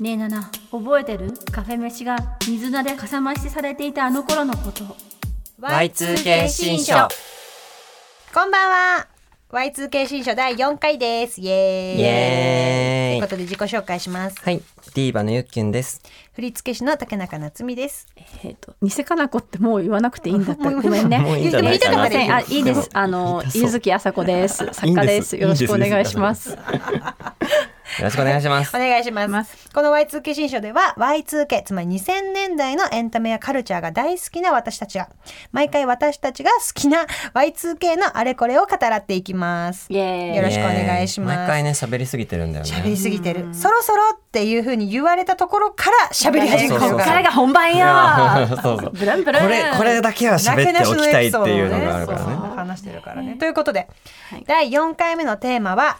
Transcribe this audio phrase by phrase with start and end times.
[0.00, 1.34] ねえナナ覚えてる？
[1.52, 4.96] カフェ飯が水菜でかさ増しされていたあの頃のこと。
[5.60, 6.94] Y2K 新書。
[8.32, 9.06] こんばんは。
[9.50, 11.42] Y2K 新書第4回です。
[11.42, 12.00] イエーイ。
[12.00, 13.20] イエーイ。
[13.20, 14.40] ということで自己紹介します。
[14.42, 14.62] はい、
[14.94, 16.00] ディーバのゆっきゅんです。
[16.40, 18.06] 振付師の竹中夏実です。
[18.42, 20.70] えっ、と偽かな子ってもう言わなくていいんだった。
[20.72, 21.18] ごめんね。
[21.18, 22.88] もういい言ってかなませんあいいです。
[22.92, 24.66] あの柚月あさこです。
[24.72, 25.36] 作家です。
[25.36, 26.56] よろしくお願いします。
[27.98, 28.76] よろしくお願いします。
[28.76, 28.78] お。
[28.78, 29.68] 願いします。
[29.74, 35.10] この Y2K 新書では Y2K つまり2000年代のエンタメやカルチャーが大好きな私たちが
[35.52, 39.92] 毎回私たちが好きな Y2K のあれこれを語らっていきます。
[39.92, 39.98] よ
[40.42, 41.36] ろしくお願いします。
[41.36, 42.70] 毎回ね、喋りすぎてるんだよね。
[42.70, 43.48] 喋りすぎてる。
[43.52, 45.96] そろそろっていう風に言われたところから
[46.30, 48.90] 喋り始めこっかららが本番やそうそう。
[48.92, 49.42] ブランブラン。
[49.42, 52.36] これ、これだけは喋っておきたいっていうのがあるからね。
[52.56, 53.34] 話してるからね。
[53.34, 53.88] ということで、
[54.30, 54.44] はい。
[54.46, 55.98] 第4回目のテーマは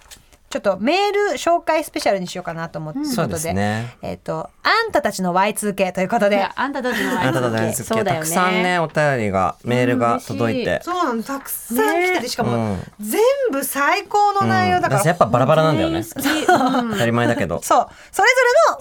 [0.50, 3.54] ちょっとメール紹介スペシャルにしようかなと思って、そうで。
[4.02, 6.42] えっ、とあんたたちの Y2K ということで。
[6.42, 8.26] あんたたちのあなたと大好きたそうだよね。
[8.26, 10.64] くさんね、お便りが、メールが届い。
[10.64, 10.80] て。
[10.82, 13.20] そうなのたくさん来ててしかも、うん全
[13.52, 16.02] 部最高の内容だから、私やっぱバラバラなんだよね。
[16.04, 17.60] 当たり前だけど。
[17.62, 17.86] そう。
[18.10, 18.34] それぞ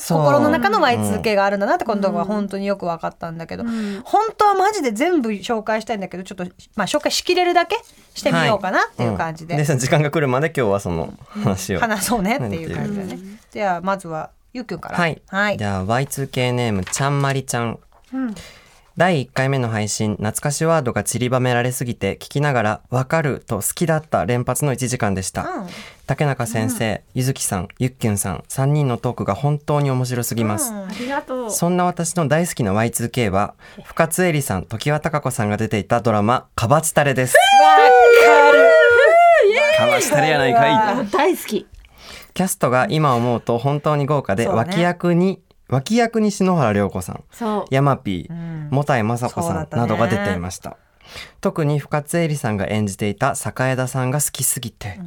[0.10, 3.64] れの心の中のそう Y2K があるんだなってことが本当によく分かったんだけど、
[4.06, 7.78] 本当はマジで全部紹介したいんだけどちょっとまあ紹介しきれるだけ
[8.14, 11.80] してみようかなっていう感じで、んで、その時間が来るまで今日はその話を。
[11.80, 13.20] 話そうねっていう感じだね。
[13.52, 14.98] じゃあまずはゆうくんから。
[14.98, 15.22] はい。
[15.28, 15.66] はいじ。
[15.66, 17.80] ゃあ Y2K ネームちゃんまりちゃん。
[18.98, 25.44] 第1回目の配信、懐かしワードが散りばめられすぎて聞きながらわかると好きだった連発の1時間でした。
[25.44, 25.68] うん
[26.10, 30.74] 竹中先生、ゆずきさん、ゆっきゅんさん、3人のトークが本当に面白すぎます。
[30.74, 33.54] ありがとうそんな私の大好きな Y2K は、
[33.86, 37.36] 深津絵里さん、常盤貴子さんが出ていたドラマ、かばちたれです。
[39.78, 40.72] かばちたれやないかい。
[40.72, 41.68] あ大好き。
[42.34, 44.52] キャストが今思うと本当に豪華で、ね。
[44.52, 47.66] 脇役に、脇役に篠原涼子さん、そう。
[47.70, 48.70] ヤマピー、ん。
[48.70, 50.78] もたいまさこさんなどが出ていました。
[51.42, 55.00] 特に深津絵里さんが演じていた坂枝さんが好きすぎて、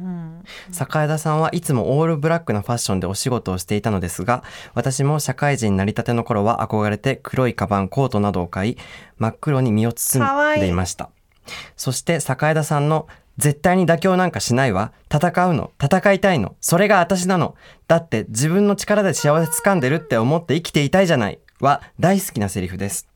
[0.71, 8.77] 坂枝さんはいつもオールブラックなファッションでお仕事をしていたのですが、私も社会人になりたての頃は憧れて黒いカバン、コートなどを買い、
[9.17, 10.25] 真っ黒に身を包
[10.57, 11.09] んでいました。
[11.75, 14.91] そして坂枝さんの絶対に妥協なんかしないわ。
[15.11, 15.71] 戦うの。
[15.81, 16.55] 戦いたいの。
[16.61, 17.55] それが私なの。
[17.87, 21.39] だって自分の力で幸せ掴んでるって思って生きていたいじゃない。
[21.63, 23.07] は大好きなセリフです。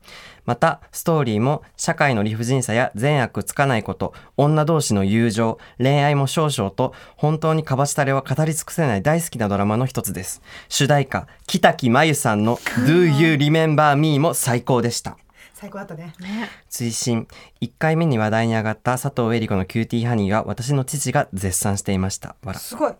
[0.44, 10.40] また、ストーリーも社会の理不尽さや善悪つかないこと、女同士の友情、恋愛も少々と、本当にかばしたれは語り尽くせない大好きなドラマの一つです。
[10.70, 15.18] 主題歌、キタキマユさんの Do You Remember Me も最高でした。
[15.60, 16.14] 最高だったね。
[16.68, 17.26] 追伸。
[17.60, 22.36] 1回目に話題に上がった佐藤江梨子のキューティーハニーは私の父が絶賛していました。
[22.44, 22.92] わらすごい。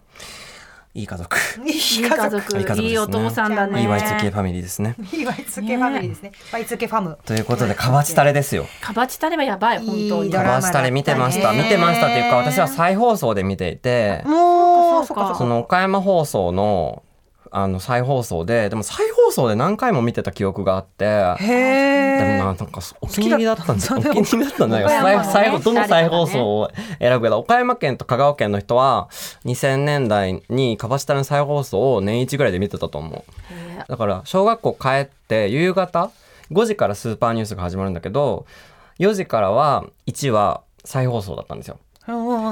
[0.95, 1.37] いい家族。
[1.65, 2.59] いい家族。
[2.59, 2.89] いい家族ね。
[2.89, 3.83] いいお父さんだね。
[3.83, 4.97] いい Y2K ファミリーですね。
[5.13, 6.33] いい Y2K ファミリーですね。
[6.51, 7.19] Y2K ファム。
[7.25, 8.67] ということでかばちたれですよ。
[8.81, 11.53] かばちたればやばい本当いいにかばちたれ見てました。
[11.53, 14.25] 見てましたっていうか私は再放送で見ていて。
[14.27, 15.07] もう。
[15.07, 15.15] そ
[15.47, 17.05] の岡山放送の
[17.51, 21.05] あの再放送ででも再放送で何回も見てた記憶があって。
[21.39, 23.99] でもななんかお気に入りだったんですよ。
[23.99, 24.89] お気に入りだったんだよ。
[24.89, 29.09] ねどの再放送を選ぶけど、岡山県と香川県の人は
[29.45, 33.23] 2000年代にかばしたの再放送を年一ぐらいで見てたと思う。
[33.53, 36.11] へだから小学校帰って夕方
[36.51, 38.47] 5時からスーパーニュースが始まるんだけど、
[38.99, 41.79] 4時からは1話再放送だったんですよ。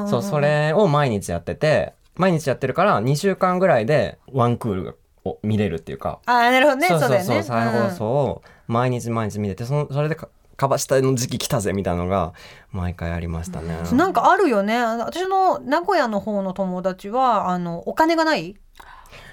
[0.08, 6.88] そう、それを毎日やってて、毎日やってるから2週間ぐらいでワンクールを見れるっていうか、あー、なるほどね。
[6.88, 7.42] そうそうそう、そうだよね。
[7.42, 12.32] 再放送を毎日毎日見てて、そのそれでかかばしたの時期来たぜみたいなのが
[12.72, 13.78] 毎回ありましたね。
[13.90, 14.78] うんなんかあるよね。
[14.82, 18.56] 私の名古屋の方の友達は、あの、お金がない？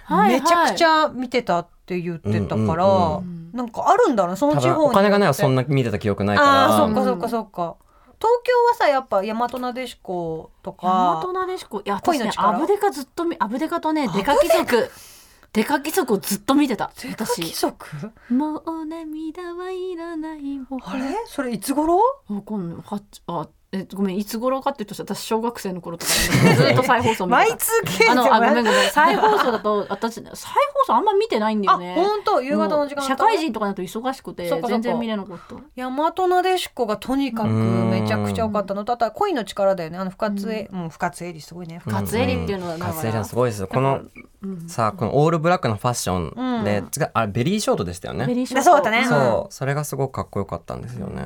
[0.06, 6.50] はいはいめちゃくちゃ見てたって言ってたから、うんうんなんかあるんだろうその地方にお金がないはそんな見てた記憶ないから。
[6.50, 7.76] ああそっかそっかそっか
[8.24, 10.88] 東京はさやっぱ大和なでしこと大か
[11.28, 14.90] 和なでしこいや私ねアブデカずっと見アブデカとねデカ貴族
[15.52, 15.82] デカ？
[15.82, 17.86] 貴族をずっと見てた規私則
[18.30, 20.40] もう涙はいらない
[20.82, 21.04] あれ？
[21.28, 21.98] それいつ頃？
[22.30, 26.12] わかんないはあえごめんいつ頃かっていうと私小学生の頃とか
[26.46, 27.56] ねずっと再放送見てた。
[28.06, 30.32] Y2K あのあごめんんごめん再放送だと私再放
[30.86, 31.96] 送あんま見てないんだあよね。
[31.96, 32.42] 本当？
[32.44, 34.82] 夕方の時間もう社会人とかだと忙しくてそっかそっか。
[34.82, 35.56] 全然見れなかった。
[35.76, 38.86] 大和なでしこがとにかくめちゃくちゃ良かったの。
[38.86, 39.98] とあとは恋の力だよね。
[39.98, 41.80] あの深津絵、もう深津絵里すごいね。
[41.80, 43.34] 深津カツエリっていうのはだからカツエリはす。
[43.34, 43.62] ごいです。
[43.62, 44.02] よこの
[44.68, 48.28] さあこのオールブラックのファッションで、違うあベリーショートでしたよね。
[48.28, 48.64] ベリーショート。
[48.66, 49.06] そうだね。
[49.06, 49.54] そう。
[49.54, 51.24] それがすごくかっこよかったんですよね、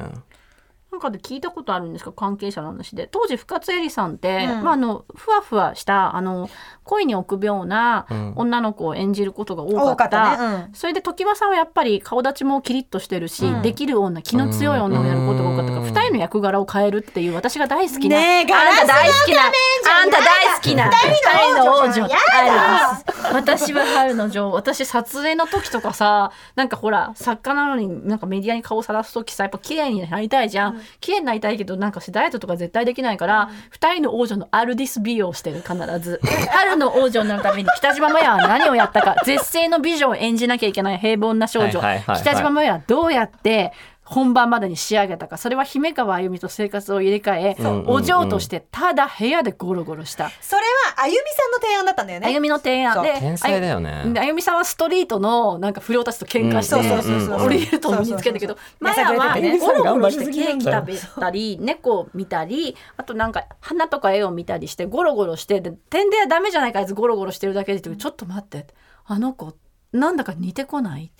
[0.89, 2.11] なんかで聞いたことあるんですか？
[2.11, 3.07] 関係者の話で。
[3.11, 4.63] 当時深津絵里さんって、うん。
[4.63, 6.49] まあ、あのふわふわしたあの
[6.83, 8.33] 恋に臆病なうん。
[8.37, 10.73] 女の子を演じることが多か多かった,、ったね、うん。
[10.73, 13.61] それで常盤さんはやっぱり顔立ちもキリッとしてるし、うん。
[13.61, 15.83] できる女気の強い女をやることが多かったから、うん。
[15.83, 36.19] 二人の役柄を変えるっていう私が大好きな、ねえガあんたラスの大好きなあんた大好きな二人の王女やだあるです私は春の女王私撮影の時とかさなんかほら作家なのになんかメディアに顔さらす時さやっぱ綺麗になりたいじゃん、綺麗になりたいけどなんかしダイエットとか絶対できないから、二人の王女のアルディス美容をしてる必ず。
[36.49, 43.73] 春の王女になるために北島麻也は何をやったか絶世の美女を演じなきゃいけない平凡な少女、はいはいはいはい北島麻也はどうやって
[44.09, 47.57] 本番までに仕上げたかそれは姫川あゆみと生活を入れ替え、
[47.87, 50.31] お嬢としてただ部屋でゴロゴロした。
[50.41, 50.61] それ
[50.95, 52.27] はあゆみさんの提案だったんだよね。
[52.27, 53.03] あゆみの提案。
[53.03, 54.13] で天才だよね。
[54.17, 59.15] あゆみさんはストリートのなんか不良たちと喧嘩して、うんそうそうそうそうオリエルトンを身につけたけどそうマそうそう。
[59.15, 68.67] ヤはゴロゴロしてケーキ食べたり猫を見たりあとなんか花とか絵を見たりしてゴロゴロしてで点ではダメじゃないかあいつゴロゴロしてるだけでってちょっと待って
[69.05, 69.53] あの子
[69.93, 71.11] なんだか似てこない？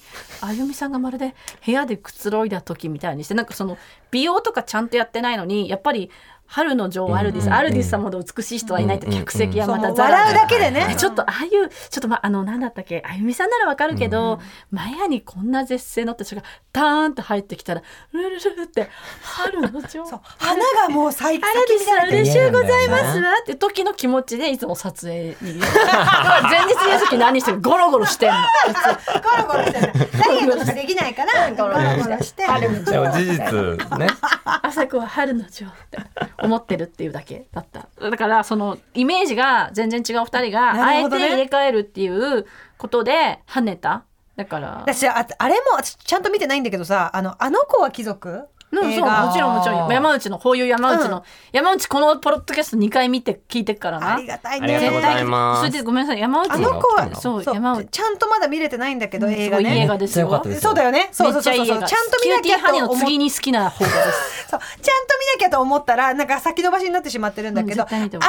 [0.42, 1.36] あゆみさんがまるで
[1.66, 3.78] 部屋でくつろいだ時みたいにしてなんかその
[4.12, 6.12] 美容とかちゃんとやってないのにやっぱり
[6.48, 7.60] 春の女王アルディス、うんうんうん。
[7.60, 10.48] アルディスさんほど美しい人はいないって客席はまたザラ笑うだ。
[10.48, 10.96] けでね。
[10.98, 11.48] ちょっとああい。
[11.48, 11.66] うちょ
[12.00, 14.40] っとまあのなんだったっけあゆみさんならわかるけど、
[14.72, 17.82] マヤにこんな絶世のって人がターンと入ってきたら
[18.14, 18.90] ルルルルって
[19.22, 20.22] 春の女王。
[20.38, 20.56] 花
[20.88, 23.32] がもう咲いあらです咲き乱れてる嬉しいございますわ。
[23.42, 28.38] って時の気持ちでいつも撮影に前日の時何してるゴロゴロしてんの。
[28.38, 32.44] ゴロゴロしてるダイエットとかできないからゴロゴロして。
[32.48, 34.08] でも事実ね。
[34.64, 35.98] 朝子は春の女王って
[36.42, 37.88] 思ってるっていうだけだった。
[38.00, 42.46] だからそのイメージが全然違う二人があえて入れ替えるっていう
[42.78, 44.04] ことで跳ねた。
[44.36, 44.78] だから。
[44.80, 48.44] 私ああれも私ちゃんと見てないんだけどさあのあの子は貴族？
[48.70, 49.92] うん、そうもちろんもちろん。
[49.94, 51.24] 山内のこういう山内の、うん。
[51.54, 54.16] 山内このポッドキャスト2回見て聞いてっからな。
[54.16, 55.60] ありがたいありがとうごねざいます。
[55.60, 56.20] それでごめんなさい。
[56.20, 57.88] 山内あの子はそうそう山内。
[57.88, 60.44] ちゃんとまだ見れてないんだけどうん映画すごいいい映ね画ですよ。
[60.60, 61.08] そうだよね。
[61.14, 61.64] そうめそうそうそう。
[61.64, 64.48] っちゃいい映画ちゃんと見なきゃキューティーハニーのと思っ次に好きな方がです。
[64.52, 64.60] そう。
[64.60, 65.07] ちゃん
[65.48, 68.28] と見なきゃと思ったらなんか先延ばしになってしまってるんだけど、うんあのキャも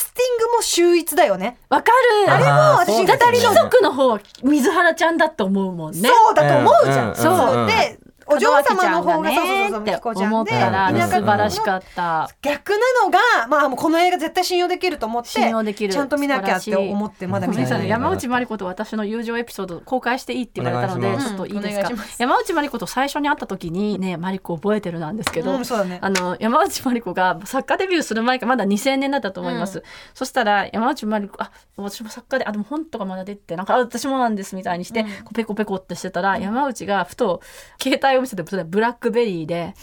[0.00, 1.58] スティングも秀逸だよね。
[1.68, 1.92] わか
[2.26, 2.32] る。
[2.32, 6.08] あれも私だって貴族の方は水原ちゃんだと思うもんね。
[6.08, 7.98] そうだと思うじゃん、うんそう、うんで
[8.30, 12.30] お嬢様の方がそうそうそうって思ったらうん素晴らしかった。
[12.42, 15.92] 逆なのがまあもうこの映画絶対信用できると思って信用できる。
[15.92, 17.88] ちゃんと見なきゃって思ってまだ見てない。
[17.88, 21.60] 山内まり子と私の友情エピソード公開していいって言われたのでちょっといい。
[21.60, 21.82] です。
[21.82, 25.98] か山内まり子と最初に会った時にねまり子覚えてるなんですけど、うんね。
[26.00, 29.82] あの山内まり子が作家デビューする前かまだ2000年だったと思います、
[30.14, 37.40] そしたら山内まり子あ私も作家であでも本とかまだ出てなんかあ私もなんですみたいにして、こうペコペコってしてたら、山内がふと
[37.82, 39.74] 携帯を見せてブラックベリーで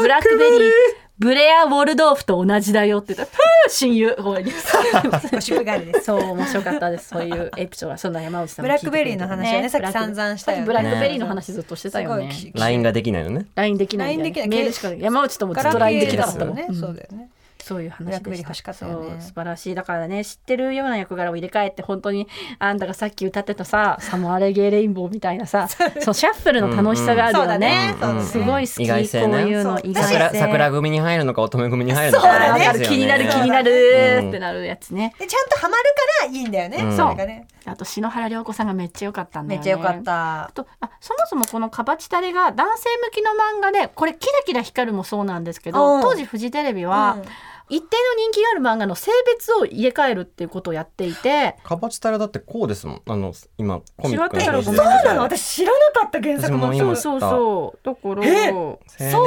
[0.00, 0.70] ブラックベリー？
[1.18, 4.14] ブレア・ウォルドーフと同じだよって言ったら、ふう親友
[6.00, 7.08] そう面白かったです。
[7.08, 10.64] そういうエピソードはそんな山内さんもブラックベリーの話をねさっきブラック散々したよね。
[10.66, 12.30] ブラックベリーの話ずっとしてたよね。
[12.54, 13.46] LINE ができないのね。
[13.56, 14.48] LINE できないんだよ LINE できない。
[14.48, 14.56] ね。
[14.58, 16.80] メールしか山内ともずっと LINE ケできなかったのーですよね、うん。
[16.80, 17.30] そうだよね
[17.68, 18.48] そういう話でした。
[18.48, 18.54] ね。
[18.72, 19.74] そう素晴らしい。
[19.74, 22.26] だからね知ってるような役柄を入れ替えて本当に
[22.58, 25.68] あんたがさっき歌ってたさサモアレゲーレインボーみたいなさ
[26.00, 26.14] そう。
[26.14, 27.58] シャッフルの楽しさがあるよね。
[27.58, 27.90] ね。
[27.90, 28.24] そうだね。
[28.24, 29.22] すごい好きね。
[29.22, 30.12] こういうの意外性。
[30.14, 32.24] 桜桜組に入るのか乙女組に入るのか。
[32.26, 32.86] そうだね。
[32.86, 35.14] 気になる気になるってなるやつね。
[35.18, 35.82] でちゃんとハマる
[36.22, 36.96] からいいんだよね、うん。
[36.96, 37.46] それがね。
[37.66, 39.66] あと篠原涼子さんがめっちゃ良かったんだよね。
[39.66, 40.44] めっちゃ良かった。
[40.44, 45.74] あとあそもそもこのカバチタレが男性向きの漫画でこれ「キラキラ光る」もそうなんですけうん。
[45.74, 47.28] ど当時フジテレビは、うん
[47.68, 51.56] 一定の人気がある漫画の性別を入れ替えるっていうことをやっていて。
[51.64, 53.02] カバチタラだってこうですもん。
[53.06, 55.20] あの今コミック違ってたらごめんそうなの？
[55.22, 57.86] 私知らなかった原作もそうそうそう。
[57.86, 58.26] だから。
[58.26, 58.50] え？
[58.50, 58.78] 青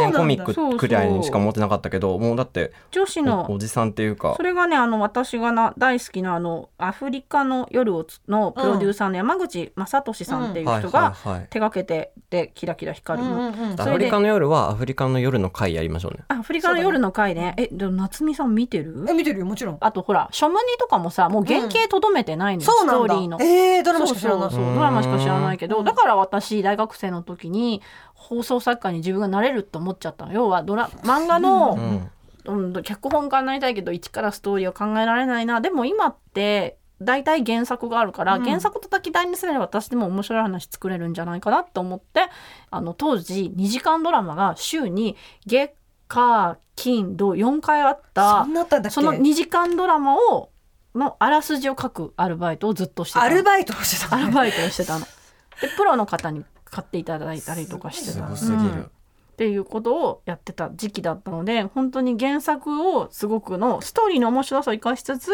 [0.01, 3.45] 年コミックくらいにしか持ってなかったけどもうだって女子の。
[3.50, 4.33] おおじさんっていうか。
[4.36, 11.15] それがねあの私がな大好きなあのアフリカの夜をつのプロデューサーの山口正俊さんっていう人が
[11.50, 13.75] 手がけてでキラキラ光るの。
[13.77, 16.24] アフリカの夜はアフリカの夜の会やりましょうね。
[16.27, 17.53] アフリカの夜の回ね。
[17.57, 19.05] えでも夏美さん見てる？
[19.09, 19.77] え見てるよもちろん。
[19.79, 22.93] あとほらショムニとかもさもう原型とどめてないの、そうなんだ。
[22.93, 23.38] ストーリーの。
[23.41, 24.51] えー、ドラマしか知らない。
[24.51, 27.81] そうドラマしか知らないけどだから私大学生の時に
[28.13, 30.33] 放送作家に自分がなれると思っちゃったの。
[30.33, 32.11] 要はドラ漫画の、うん。
[32.43, 35.61] うん、脚本家になりたいけど一からストーリーを考えられないな。
[35.61, 42.21] でも今って大体原作があるから、原作叩き台にすれば私でも面白い話作れるんじゃないかなと思って
[42.69, 45.73] あの当時2時間ドラマが週に月
[46.11, 48.45] 火金土4回あった
[48.89, 50.51] その2時間ドラマを
[50.93, 53.25] のあらすじを書くアルバイトをずっとしてたの。
[53.25, 54.23] アルバイトをしてたのね。
[54.25, 55.05] アルバイトをしてたの。
[55.05, 58.85] でプロの方に買っていただいたりとかしてたすごすぎる。
[58.87, 65.31] っていうことをやってた時期だったので本当に原作をすごくのストーリーの面白さを生かしつつ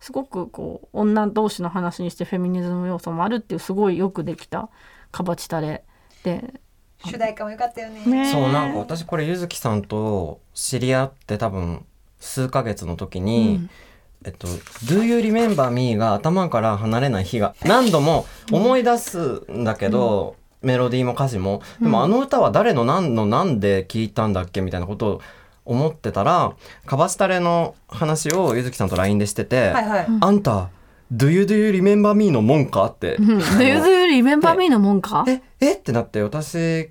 [0.00, 4.70] すごくこう女同士の話にしてフェミニズム要素もあるっていうすごいよくできた
[5.12, 5.84] カバチタレ
[6.24, 6.58] で、
[7.04, 8.04] 主題歌も良かったよね。
[8.04, 11.84] ねそうなんか私これゆずきさんと知り合って多分
[12.18, 13.68] 数ヶ月の時に、
[14.24, 14.48] えっと
[14.86, 21.62] 「Do You Remember Me」が頭から離れない日が 何度も思い出すんだけど、メロディーも歌詞も。
[21.80, 25.20] でもあの歌は誰の何の何で聞いたんだっけみたいなことを
[25.64, 26.52] 思ってたら
[26.86, 30.06] カバスタレの話をゆずきさんと LINE でしてて「はいはい。
[30.20, 30.70] あんた
[31.12, 33.16] Do You Do You Remember Me のもんか?」って。
[33.16, 36.90] うん「Do You Remember Me」のもんかええってなって私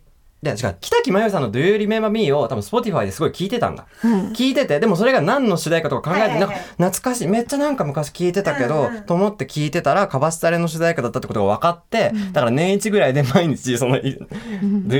[0.54, 3.86] で違う北木麻由さんの「Do You Remember Me」を多分 Spotify ですごい聞いてたんだ、
[4.34, 7.28] 聞いててでもそれが何の主題歌とか考えて、なんか懐かしい。
[7.28, 14.28] めっちゃなんか昔聞いてたけど、うんうんと思って聞いてたらカバスタレの主題歌だったってことが分かって、だから年一ぐらいで毎日その「Do You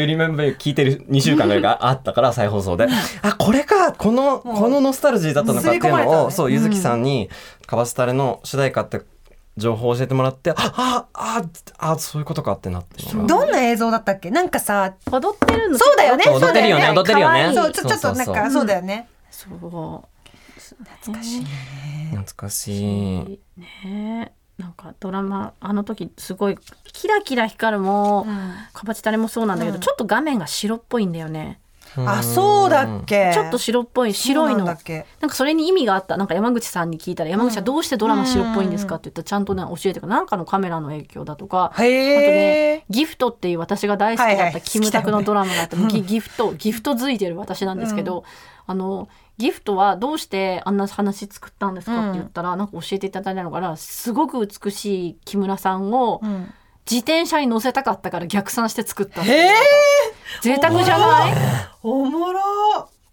[0.06, 2.88] Remember Me」聞いてる2週間ぐらいがあったから再放送で、
[3.22, 7.30] あこれかこのこのノスタルジーだったのかっていうのを、そうゆずきさんに
[7.66, 9.02] カバスタレの主題歌って
[9.58, 11.44] 情報を教えてもらってあああ
[11.78, 13.04] あそういうことかってなって。
[13.14, 14.30] どんな映像だったっけ？
[14.32, 15.78] なんかさ踊ってるの？
[15.78, 16.26] そうだよね。
[16.28, 16.86] 踊ってるよね。
[16.86, 17.54] そうだ踊ってるよね。
[17.54, 19.08] そうちょっとなんかそうだよね。
[19.32, 19.52] そう。
[19.54, 21.48] 懐かしいね。
[22.12, 23.40] 懐かしい。
[23.58, 24.34] ね。
[24.58, 26.58] なんかドラマあの時すごい
[26.94, 28.26] キラキラ光るも、
[28.72, 31.60] カバチタレもそうなんだけど、ちょっと画面が白っぽいんだよね
[31.98, 33.32] あそうだっけ？
[33.34, 34.66] ちょっと白っぽい白いの。
[34.66, 36.18] なんかそれに意味があった。
[36.18, 41.72] なんか山口さんに聞いたら山口はどうしてドラマ白っぽいんですかって言ったらちゃんとね教えてくれなんかのカメラの影響だとか。
[41.74, 41.94] あとへね
[42.78, 48.24] えギフトっていう私が大好きだったキムタクのドラマがあって、ギギフトギフトづいてる私なんですけど、
[48.68, 56.54] あのギフトはどうしてあんな話作ったんですかって言ったら、なんか教えていただいたのからすごく美しい木村さんをん
[56.90, 59.24] 自転車に乗せたかったから逆算して作った。
[59.24, 59.52] へえ。
[60.42, 61.34] 贅沢じゃない？
[61.82, 62.42] おもろ。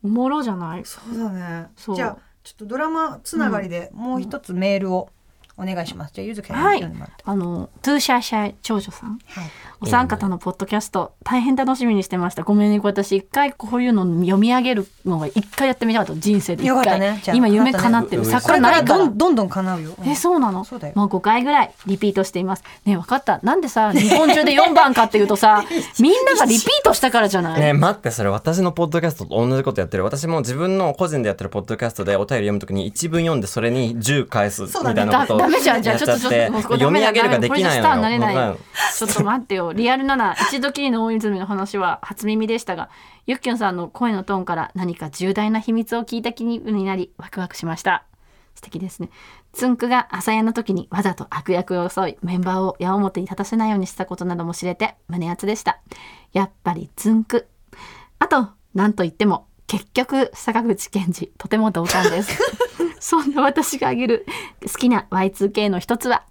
[0.05, 0.85] おもろじゃない？
[0.85, 1.69] そうだね。
[1.95, 5.09] じゃあちょっとドラマつながりでもう一つメールを
[5.57, 6.14] お願いします。
[6.14, 6.83] じゃあゆずきさんはい
[7.25, 9.19] あのトゥーシャーシャー長女さん。
[9.26, 9.50] はい
[9.83, 12.45] お三方のポッドキャスト大変楽しみにしてました。
[12.45, 16.21] ごめんね私一回こういうの読み上げるのが一回やってみたかった。
[16.21, 18.25] 人生で一よかった回、ね今夢叶ってる。
[18.25, 18.61] よかったね。
[18.61, 19.95] ないからどんどんどん叶うよ。
[20.07, 20.65] えそうなの？
[20.65, 20.95] そうだよ。
[20.97, 22.62] もう5回ぐらいリピートしています。
[22.85, 23.41] ねえ分かった。
[23.43, 25.65] なんでさ日本中で4番かっていうとさ
[25.99, 30.05] みんながリピートしたからじゃない、ねえ待ってそれ私のポッドキャストと同じことやってる。
[30.05, 35.83] 私も自分の個人でやってるポッドキャストでお便り読むときに一文読んでそれに10返すみそうだねたいなことをだダメじゃん。
[35.83, 38.57] じゃあやっちょっとちょっともうこれ読み上げるができないこれじゃスターになれないのよ
[38.97, 42.91] ちょっと待ってよリアルなな一度きりの大泉の話は初耳でしたが
[43.26, 48.05] ゆっきゅんさんの声のトーンから何か重大な秘密を聞いた気分になりワクワクしました。
[48.55, 49.09] 素敵ですね。
[49.52, 55.81] つんくが朝やの時にわざと悪役を装いメンバーを矢面に立たせないようにしたことなども知れて胸熱でした。
[56.33, 57.49] やっぱりつんく
[58.19, 62.38] あと何と言っても結局坂口健二とても同感です。
[63.00, 64.26] そんな私が挙げる
[64.62, 66.25] 好きな Y2K の一つは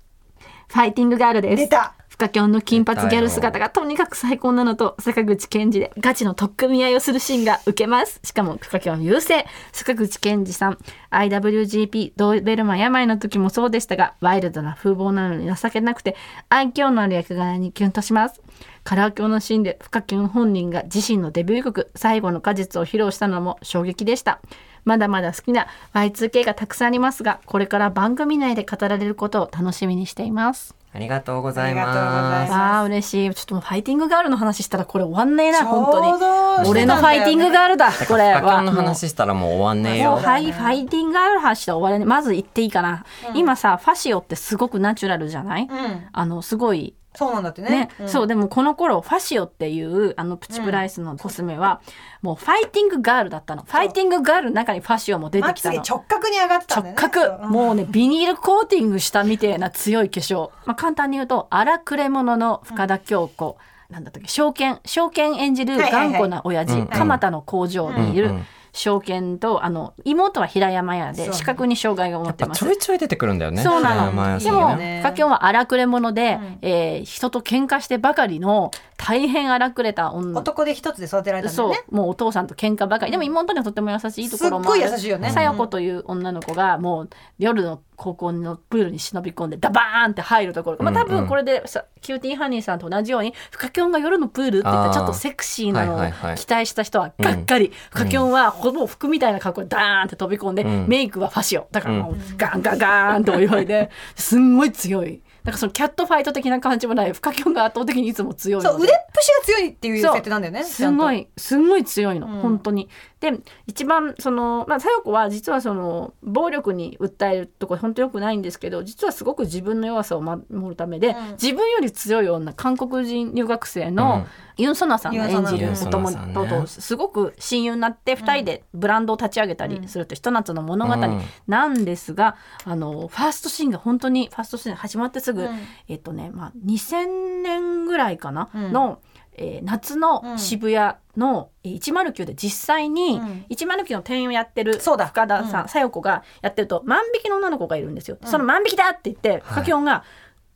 [0.70, 1.58] ファイティングガールです。
[1.58, 8.20] 出たフカキョンの金髪ギャル姿がとにかく最高なのと坂口健二でガチの取っ組み合いをするシーンが受けます。
[8.22, 9.46] しかもフカキョン優勢。
[9.72, 10.78] 坂口健二さん
[11.10, 16.18] IWGP ドーベルマン病の時もそうでしたがワイルドな風貌なのに情けなくて
[16.50, 18.42] 愛嬌のある役柄にキュンとします。
[18.84, 24.42] カラオケのシーンでフカキョン本人が自身のデビュー曲最後の果実を披露したのも衝撃でした
[24.86, 30.76] まだまだ好きな Y2K がたくさんありますがこれから番組内で語られることを楽しみにしています。
[30.94, 32.48] ありがとうございありがとうございまます。
[32.50, 33.34] すわあ嬉しい。
[33.34, 35.66] ちょっともうファイティングガールの話したらこれ終わんねえな。
[35.66, 36.70] 本当ちょうどに。
[36.70, 38.62] 俺のファイティングガールだこれは。
[38.62, 40.12] もう話したらもう終わんねえよ。
[40.12, 45.70] もうファイファイティングガールの話したら終わらねまず言っていいかな、今さファシオってすごくナチュラルじゃない、ん。
[46.12, 47.70] あのすごいそうなんだってね。
[47.70, 48.10] ね、うん。
[48.10, 51.82] そうでもこの頃ファシオっていうあのプチプライスのコスメは、
[52.22, 53.64] もうファイティングガールだったの。
[53.64, 55.82] ファイティングガールの中にファシオも出てまきたの。
[55.82, 57.02] 直角に上がってたんだよね。
[57.02, 63.58] 直角、もうねビニールコーティングしたみたいな強い化粧、まあ、簡単に言うと荒くれ者の深田恭子、
[63.90, 64.30] なんだったっけ？
[64.30, 66.04] 証券証券演じるはいはいはい。
[66.04, 66.88] 頑固な親父、うん。
[66.88, 72.66] 蒲田の工場にいる、うんうん証券とあの妹は平山屋で視覚に障害を持やってぱます。
[72.66, 73.62] ちょいちょい出てくるんだよね。
[73.62, 74.40] そうなの。
[74.40, 76.58] でも、ねフカキョンは荒くれ者で、うん。
[76.62, 80.40] えー人と喧嘩してばかりの大変荒くれた女。
[80.40, 81.96] 男手一つで育てられたんだそう。
[81.96, 83.12] もうお父さんと喧嘩ばかり。
[83.12, 84.82] でも妹にはとても優しいところもある。
[84.82, 85.30] すっごい優しいよね。
[85.32, 91.12] さよ子という女の子がもう夜の高校のプールに忍び込んでダバーンって入るところ、まあ、多うん。
[91.12, 100.88] うん分これでさキューティーハニーさんと同じようにフカキョンが夜のプールって言ったらちょっとセクシーなのを期待した人はがっかり、フカキョンはほぼ服みたいな格好でダーンって飛び込んで、うん。
[100.88, 101.68] メイクはファシオ。
[101.72, 105.22] だからもうガンガンガーンと泳いですんごい強い。
[105.44, 107.14] なんかそのキャットファイト的な感じもない。
[107.14, 108.76] フカキョンが圧倒的にいつも強いので。
[108.76, 110.64] そう腕っぷしが強いっていう設定なんだよね。
[110.64, 112.42] すごいすごい強いの、うん。
[112.42, 112.90] 本当に。
[113.20, 121.32] で一番そのまあ子は実はその暴力に訴えるとこ本当よくないんですけど実はすごく自分の弱さを守るためで、うん。
[121.34, 124.26] 自分より強い女韓国人留学生の
[124.58, 126.34] ユン・ソナさんが演じるユンソナお友さんね。
[126.34, 131.22] 達とすごく親友になって2人でブランドを立ち上げたりするというひと夏の物語うん。
[131.48, 135.60] なんですが、あのファーストシーンが本当にファーストシーン始まってすぐ、うん。
[135.88, 138.72] えっとね、まあ、2000年ぐらいかな、うん。
[138.72, 139.00] の、
[139.34, 143.46] えー夏の渋谷の、えー109で実際にうん。
[143.50, 145.08] 109の店員をやってるそうだ。
[145.08, 145.70] 深田さん、うん。
[145.70, 148.18] さよ子がやってると万引きの女の子がいるんですよ。
[148.26, 150.04] その万引きだって言ってフカキョンが、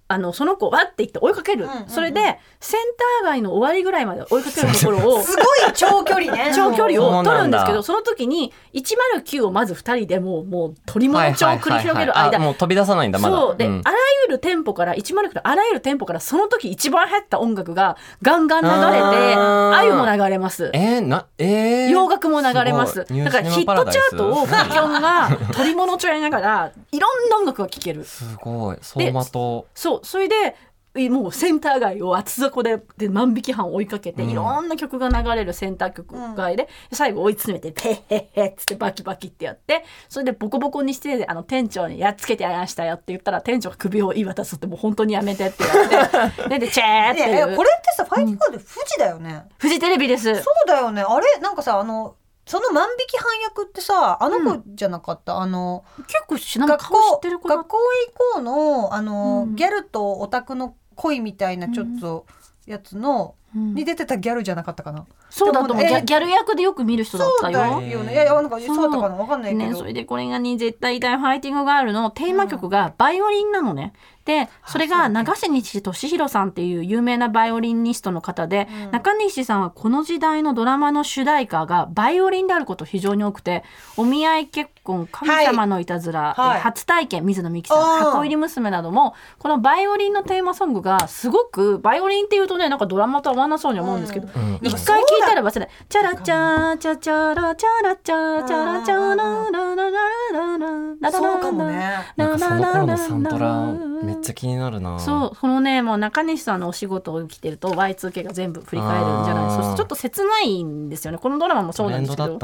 [0.08, 1.90] あのその子をわって言って追いかける、うんうんうん。
[1.90, 2.22] それで
[2.60, 2.82] セン
[3.22, 6.52] ター街の終わりぐらいまで追いかけるところをすごい長距離ね。
[6.56, 12.30] 長距離を取るんですけどその時に109をまず2人でもうもう取り物帳を繰り広げる間はいはいはい。
[12.30, 13.36] はいあもう飛び出さないんだまだ。
[13.36, 13.58] そう。
[13.58, 13.82] で、ん。
[13.84, 13.98] あら
[14.28, 20.70] ゆる店舗から109のあらゆる店舗からその時一番流行った音楽がガンガン流れてあゆも流れます。
[20.74, 23.06] えー、なえー、洋楽も流れます。
[23.06, 28.04] だからヒットチャートをフカキョンが取り物帳やりながらいろんな音楽が聴ける。
[28.06, 28.78] すごい。
[28.78, 30.56] 走馬灯そうそれで
[30.98, 34.30] えもうセンター街を厚底でで万引き犯を追いかけて、うん。
[34.30, 49.44] いろんな曲が流れるセンター曲街で、最後追い詰めて「ペッヘッヘッ」つってバキバキってやってそれでボコボコにしてあの店長に「やっつけてやりましたよ」って言ったら店長が首を言い渡すってもう本当にやめてって言われて ででチェーってこれってさファイティングガール富士だよね。
[49.58, 50.34] フジテレビです。
[50.36, 51.02] そうだよね。
[51.02, 57.80] あれなんかさあのその万引き犯役ってさあの子じゃなかった、あの結構しなんか学校ってる子だ学校へ
[58.12, 59.56] 行こうのあの、うん。
[59.56, 62.26] ギャルとオタクの恋みたいなちょっと
[62.66, 63.74] やつの、うん。
[63.74, 65.06] に出てたギャルじゃなかったかな？
[65.30, 67.74] そうだと思うえギャギャル役でよく見る人だったそうだよ。
[67.74, 68.14] よね。
[68.14, 68.78] いやいやなんかそう。
[68.78, 69.16] だったかな。
[69.16, 69.70] わかんないけど。
[69.70, 73.94] ね、それでこれがね絶対痛いファイティングガールのテーマ曲がバイオリンなのね。
[74.26, 78.92] でそれが長瀬西俊弘さんっていう有名なバイオリニストの方で、うん。
[78.92, 83.64] 中西さんはこの時代のドラマの主題歌がバイオリンであること非常に多くて
[83.98, 86.58] 「お見合い結婚神様のいたずら」はい。
[86.58, 88.06] え初体験水野美紀さんあー。
[88.06, 94.60] 箱入り娘などもこのバイオリンのテーマソングがすごくバイオリンっていうとねなんかドラマと合わなそうに思うんですけど、うん。
[94.64, 95.70] 一回聞いたら忘れない。
[95.90, 101.94] チャラチャチャチャラチャラチャチャラチャラララララララそうかもね。
[102.16, 103.66] なんかその頃のサントラ
[104.04, 105.00] めっちゃ気になるな。
[105.00, 109.56] そう、このねもう中西さんのお仕事をきてると Y2K が全部振り返るんじゃない。
[109.56, 111.18] そしてちょっと切ないんですよね。
[111.18, 112.40] このドラマもそうなんですけど。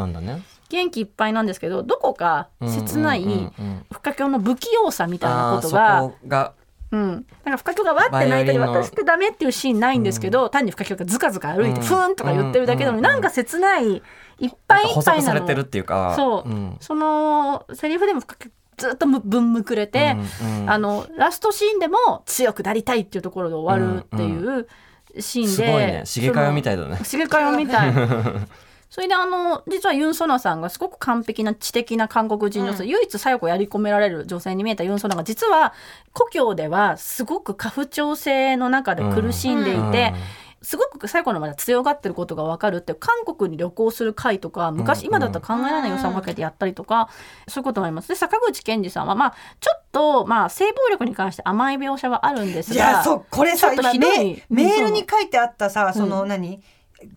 [0.72, 3.26] 元気いっぱいなんですけどどこか切ない
[3.92, 5.76] 不深京の不器用さみたいなこと
[6.26, 6.54] が
[6.92, 11.86] うん、なんか深京がわって泣いたり渡してダメっていうシーンないんですけど、単に深京がずかずか歩いてうん。
[11.86, 13.04] ふーんとか言ってるだけなのに、うん。
[13.04, 14.02] なんか切ないいっ
[14.68, 15.24] ぱいい補っぱいなの。
[15.24, 16.14] 足されてるっていうか。
[16.18, 16.78] そう、ん。
[16.82, 20.62] そのセリフでも深くずっとむぶんむくれて、うん。
[20.64, 20.70] うん。
[20.70, 24.68] あのラストシーンでも強くなりたいっていうところで終わるっていう
[25.22, 26.52] シーンで、すごいね。
[26.54, 26.98] みたいだね。
[27.04, 27.94] その重かよみたい
[28.92, 35.74] それであの実はユン・ソナさんがすごく完璧な知的な韓国人女性、唯一左翼をやり込められる女性に見えたユン・ソナが実は
[36.12, 40.14] 故郷ではすごく過不調性の中で苦しんでいて、
[40.62, 45.06] すごく最後のまで強がってることが分かるって韓国に旅行する会とか昔、うん。
[45.08, 47.08] 今だったら考えられない予算をかけてやったりとか、
[47.48, 48.10] そういうこともあります。
[48.10, 56.28] で坂口健二さんはまあちょっとまあ性暴力に関して甘い描写はあるんですがいやそうこれさちょっと今ひどいメメールに書いてあったさそのうん。
[56.28, 56.62] 何？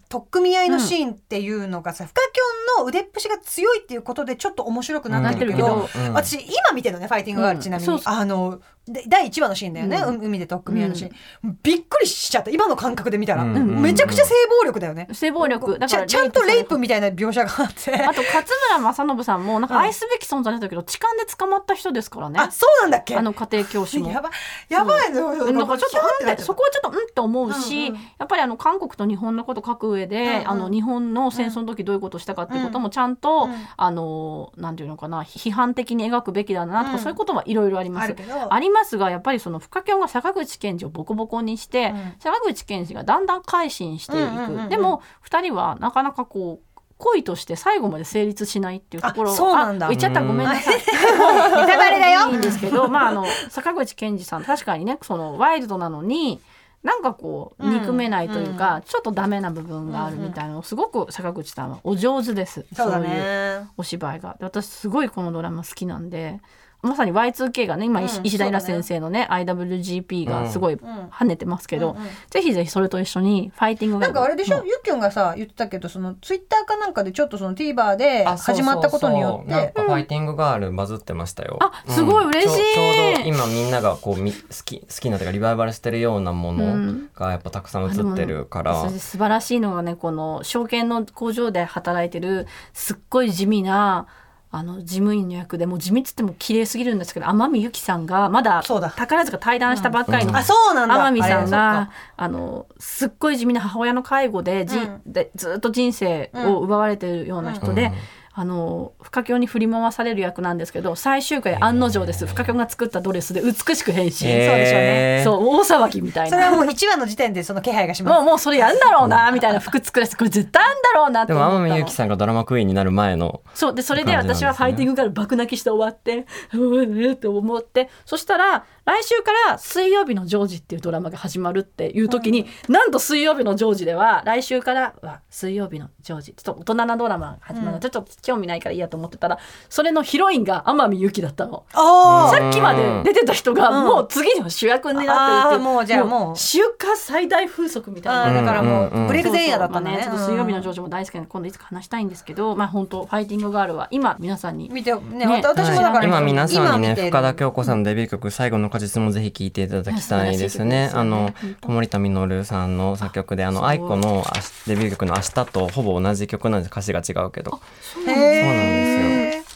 [0.08, 6.06] 取っ組み合いのシーンっていうのがさ、フカキョンの腕っぷしが強いっていうことでちょっと面白くなってるけど、なってるけど。
[6.06, 7.62] うん私今見てるのねファイティングガール、うん。
[7.62, 7.86] ちなみに。
[7.86, 8.14] そうそう。
[8.14, 12.50] あので第1話のシーンだよね、うう海で取っ組み合いのシーン、びっくりしちゃった。
[12.50, 13.56] 今の感覚で見たら、うん。
[13.56, 15.78] うんめちゃくちゃ性暴力だよね、性暴力。
[15.78, 17.94] だからちゃんとレイプみみたいな描写があって。
[17.94, 22.38] あと勝村政信さんもなんか愛すべき存在だったけど痴漢で捕まった人ですからね。
[22.38, 23.16] あそうなんだっけ？
[23.16, 24.10] あの家庭教師も。
[24.10, 24.30] やば
[24.68, 25.50] やばいのよう。
[25.50, 33.54] んだからちょっとうんそこはちょっとうんって思うし、うんうんやっぱりあの韓国と日本のこと書く上で、うんうんあの日本の戦争の時どういうことをしたかっていうこともちゃんと、うん。
[33.78, 36.98] あのなんていうのかな批判的に描くべきだなとか、うん。
[36.98, 38.14] そういうことはいろいろあります。
[38.50, 42.14] ありますがやっぱりそのフカキョンが坂口健二をボコボコにして、うん。
[42.18, 44.68] 坂口健二がだんだん改心していく、うんうんうんうん。
[44.68, 49.86] でも2人はなかなかこう恋として最後まで成立しないっていうところあそうなんだ。
[49.86, 50.74] あ言っちゃったらごめんなさい。
[50.76, 52.28] ネタバレだよ。
[52.28, 56.40] いいんですけど、まああの坂口健二さん確かにねそのワイルドなのに。
[56.84, 62.66] なんかこう憎めないというか、ちょっとダメな部分があるみたいなのすごく坂口さんはお上手です。
[62.74, 64.36] そうだいうねお芝居が。
[64.38, 66.42] で私すごいこのドラマ好きなんで
[66.84, 68.82] まさに Y2K がね今、石うん石田イラそうだね。
[68.82, 81.58] 先生のね IWGP がすごいん跳ねてますけど、うんうんぜひぜひそれと一緒にファイティングなんかあれでしょ、ゆっきょんがさ言ってたけどそのツイッターかなんかでちょっとその TVer であそうそうそう始まったことによっなんてかファイティングガールバズってましたよ。
[81.60, 82.46] あすごい嬉しい。
[82.46, 87.08] ちょちょうど今みんながこうみ好き好きなというかリバイバルしてるようなもうのん。
[87.14, 88.90] がやっぱたくさん映ってるから。
[88.90, 94.06] 素晴らしいのがねこの証券の工場で働いてるすっごい地味な
[94.54, 98.90] あの事務員の役でもう地味っつっても綺麗すぎるんですけど天海祐希さんがまだそうだ。
[98.90, 100.36] 宝塚退団したばっかりの、うん。
[100.36, 100.94] あそうなんだ。
[100.94, 105.02] 天海さんがあのすっごい地味な母親の介護でじ、うん。
[105.06, 107.86] でずっと人生を奪われてるような人で。
[107.86, 107.92] うん
[108.36, 112.26] あの不可教に振り回される役なんですけど最終回案の定です。
[112.26, 115.22] 不可教が作ったドレスで美しく変身、そうでしょうね。
[115.24, 116.30] そう大騒ぎみたいな。
[116.30, 118.14] それはもう1話の時点でその気配がします。
[118.14, 123.42] もうもうそれやんだろうなみたいな服作らせてこれ絶対あんだろうなってでも天海祐希さんがドラマクイーンになる前の。
[123.54, 136.34] そうでそれで私はファイティングから爆泣きして終わってうわねって思ってそしたら来週から水曜日のジョージっていうドラマが始まるっていう時に、なんと水曜日のジョージでは来週からは水曜日のジョージ。
[136.34, 137.72] ちょっと大人なドラマが始まる。
[137.72, 141.64] ので、ちょっと興味ないからいいやと思ってたらそれのヒロインが天海祐希だったの。
[141.72, 143.84] あさっきまで出てた人がうん。
[143.84, 148.42] もう次の主役になってるっていあーもうじゃあもう週間最大風速みたいな。
[148.42, 149.06] だからもうんうんううん。
[149.06, 149.92] ブレイク前夜だったね。
[149.92, 160.90] まあちょっと水曜日のジョージも大好きなので今度いつか話したいんですけどまあ本当ファイティングガールは今皆さんに見てねね私もだから今皆さんにね深田恭子さんのデビュー曲「最後の果実」もぜひ聴いていただきたいですね。
[160.94, 166.72] あの小森田実さんの作曲であの愛子のあしデビュー曲の「明日」とほぼ同じ曲なんです。
[166.72, 167.60] 歌詞が違うけど。
[167.94, 169.54] そうなんです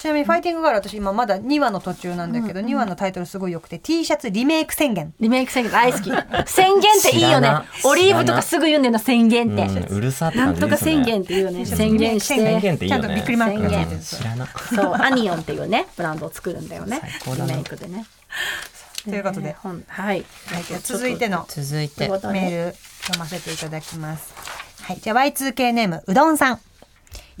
[0.00, 5.12] ちなみにファイティングガール私今まだ2話の途中なんだけど、2話のタイトルすごい良くて T シャツリメイク宣言。
[5.20, 5.72] リメイク宣言。
[5.72, 6.04] 大好き。
[6.46, 7.50] 宣言っていいよね。
[7.84, 10.78] オリーブとかすぐ言うんだよな宣言って、うん、うるさってなんとか。
[10.78, 11.66] 宣言っていうよね。
[11.66, 12.44] 宣言し宣て。
[12.44, 13.02] 宣言っていいよね。
[13.02, 13.90] ちゃんとびっくりマークがついてる。
[13.90, 14.46] うん知らな。
[14.46, 16.98] そうアニオンっていうねブランドを作るんだよね。
[17.02, 17.46] 最高だな。
[17.52, 18.06] リメイクでね
[19.04, 20.24] ということでね本はい、
[20.82, 24.32] 続いての続いてメール読ませていただきます。
[24.82, 26.60] はい、じゃあ Y2K ネームうどんさん。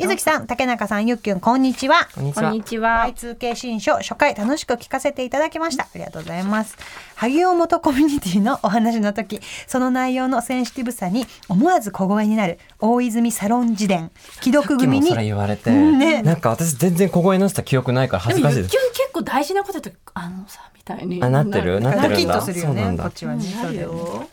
[0.00, 2.08] ゆずきさん、竹中さん、ゆっきゅん、こんにちは。
[2.14, 2.62] こんにちは。
[2.62, 5.84] ちは Y2K 新書初回楽しく聞かせていただきました。
[5.84, 6.78] ありがとうございます。
[7.16, 14.10] 萩尾元コミュニティのお話の時、その内容のセンシティブさに思わず小声になる大泉サロン自伝、
[14.40, 22.96] 既読組にそれ言われて、うんねなんか私全然小声になってた記憶ないから恥ずかしいです結構大事なこと言うとあのさみたいにあなってるなってドるんだキッとするよね。
[22.98, 23.44] こっちはね。
[23.54, 24.28] なるそうだよねよ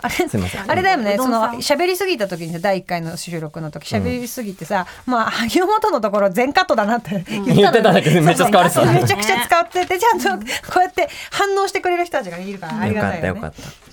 [0.00, 0.70] あれすいません。
[0.70, 8.84] あれだよね、その喋りすぎた時にさ第1回の収録の時喋りすぎてさ、まあ萩尾元のところ全カットだなって言言ってたんだけどめっちゃ使われてた。
[8.92, 13.68] めちゃくちゃ使っててちゃんとこうやって反応してくれる人たちがいるからありよがたいよねかったよか。
[13.68, 13.88] った。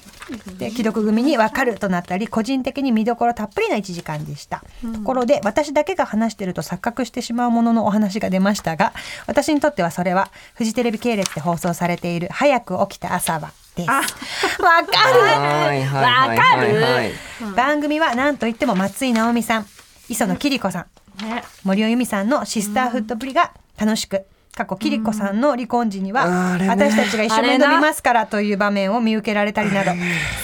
[0.58, 8.94] で既読組に分かるとなったり個人的に見どころたっぷりな1時間でした、ところで私だけが話してると錯覚してしまうもののお話が出ましたが
[9.28, 13.90] 私にとってはそれはフジテレビ系列で放送されている「早く起きた朝は」です。
[13.90, 15.20] わかる。
[15.22, 17.12] はいはいはいはいはい。
[17.56, 19.66] 番組は何といっても松井直美さん
[20.10, 20.88] 磯野桐子さ
[21.22, 21.44] んね。
[21.64, 29.92] 森尾由美さんのシスターフットぶりが楽しく過去桐子さんの離婚時には、私たちが一緒に飲みますからという場面を見受けられたりなど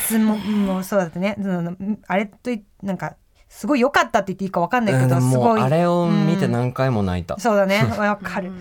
[0.06, 1.38] すももうそうだったね。
[2.08, 3.16] あれといなんか
[3.48, 5.62] すごい良かったって言っていいか分かんないけど、すごい。
[5.62, 7.40] うあれを見て何回も泣いた。
[7.40, 7.84] そうだね。
[7.98, 8.52] わかる、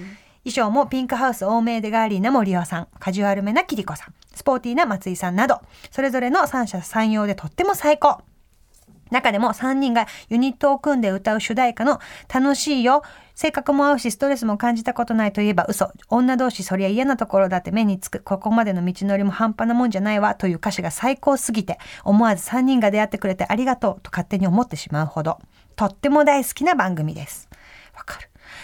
[0.45, 8.23] 衣装もピンクハウス欧米でガーリーな森尾さんカジュアルめな桐子さんスポーティーな松井さんなどそれぞれの三者三様でとっても最高。
[9.11, 11.99] 中でも3人がユニットを組んで歌う主題歌の
[12.33, 13.03] 「楽しいよ」
[13.35, 15.91] 性格も合うしストレスも感じたことないといえば嘘。
[16.09, 18.23] 女同士そりゃ嫌なところだって目につく。
[18.23, 20.35] ここまでの道のりも半端なもんじゃないわ。
[20.35, 25.39] という歌詞が最高すぎて思わず3人が出会ってくれてありがとうと勝手に思ってしまうほど。
[25.75, 27.49] とっても大好きな番組です。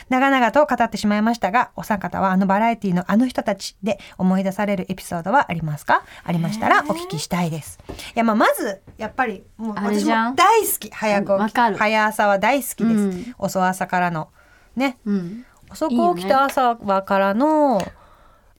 [0.09, 6.05] 長々と語ってしまいましたがお三方はあのバラエティのあの人たちで思い出されるエピソードはありますか？
[6.23, 7.79] ありましたらお聞きしたいです。
[7.89, 10.31] いやまあまずやっぱりもう私あれじゃん。
[10.31, 10.91] も大好き。
[10.91, 11.53] 早く起き。
[11.55, 13.35] 早朝は大好きです、うん。
[13.39, 14.29] 遅朝からの。
[14.77, 14.99] ね。
[15.05, 15.45] うん。
[15.71, 17.81] 遅く起きた朝はからの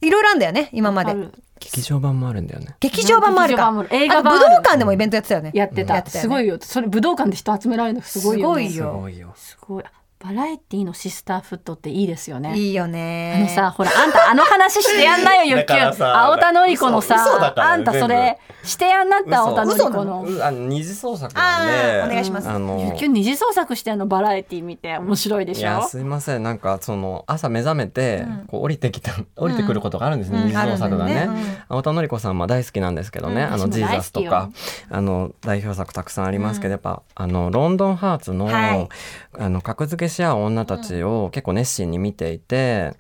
[0.02, 1.16] いろいろあんだよね今まで。
[1.60, 2.76] 劇場版もあるんだよね。
[2.80, 3.74] 劇場版もあるか。
[3.90, 5.52] 映画武道館でもイベントやってたよね。
[5.56, 5.96] やってた。
[5.96, 6.28] やってたよね。
[6.28, 6.60] すごいよ。
[6.62, 8.92] それ武道館で人集められるのすごいよ、ね、すごいよ。
[8.94, 9.34] すごいよ。
[9.36, 9.84] すごい
[10.20, 12.58] バラエティのシスターフットっていいですよね。
[12.58, 13.36] いいよね。
[13.38, 15.80] あのさ、ほら、あんたあの話してやんないよ、ゆっきゅん。
[16.04, 17.18] 青田のり子のさ
[17.56, 20.24] あんたそれ、してやんなった青田のり子の。
[20.24, 21.74] うあの二次創作なんで。
[22.02, 22.50] あーお願いします。
[22.50, 25.68] あのゆきゅん二次創作してんのバラエティ見て面白いでいしょ？
[25.68, 26.44] やすいません。
[26.44, 30.48] なんかその朝目覚めて、降りてきた 降りてくることがあるんですね、うん。
[30.48, 31.30] 二次創作がね。
[31.70, 33.54] 青田のり子さんは大好きなんですけどね、うん。
[33.54, 34.50] あのジーザスとか
[34.90, 38.90] あの代表作たくさんありますけど、やっぱあのロンドンハーツの,、はい
[39.40, 42.96] あの格付けし合う女たちを結構熱心に見ていて。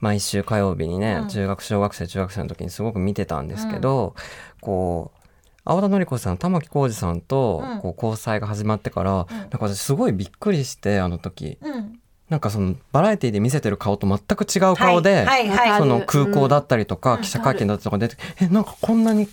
[0.00, 1.28] 毎週火曜日にね、うん。
[1.28, 4.16] 中学小学生中学生の時にすごく見てたんですけど、
[4.60, 5.18] こう
[5.64, 7.78] 青田のり子さん玉置浩二さんとうん。
[7.78, 11.56] こう交際が始まってから、なんか私すごいびっくりしてあの時。
[11.62, 12.00] うん。
[12.28, 15.48] なんかそのバラエティで見せてる顔と全く違う顔で、はい。
[15.48, 15.68] はい。
[15.70, 15.78] はい。
[15.78, 17.20] その空港だったりとか、うん。
[17.20, 19.28] 記者会見だったりとか出て、えなんかこんなに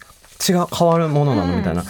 [0.48, 1.84] 違う変わるものなのみたいな、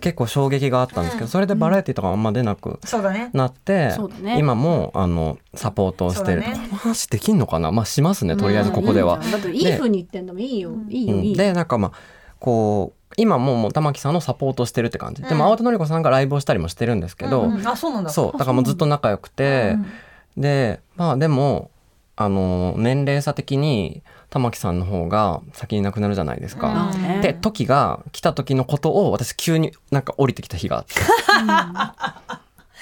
[0.00, 2.80] 結構衝撃があったんですけど、それでバラエティとかあんま出なく。
[2.84, 3.30] そうだね。
[3.32, 3.92] なって、
[4.36, 6.54] 今もあのサポートをしてる、ね。
[6.70, 7.70] この話できんのかな？
[7.70, 9.18] まあしますねとりあえずここでは。
[9.18, 9.32] いいじゃん。
[9.32, 10.72] だっていい風に言ってんのもいいよ。
[10.88, 11.36] いいよいいよ。
[11.36, 11.92] でなんかまあ
[12.40, 15.38] こう今もうもう玉木さんのサポートしてるって感じ、でうん。
[15.38, 17.54] も青田のり子さんがライブをしたりもしてるんですけど、うん。
[17.54, 17.68] うん。
[17.68, 18.10] あそうなんだ。
[18.10, 18.38] そう。
[18.38, 19.76] だからもうずっと仲良くて、
[20.36, 21.70] でまあでも
[22.16, 24.02] あの年齢差的に
[24.34, 26.66] 玉木さんの方が先に亡くなるじゃないですか。
[26.66, 27.20] まあね。
[27.22, 30.94] で時が来た時のことを私急になんか降りてきた日があって。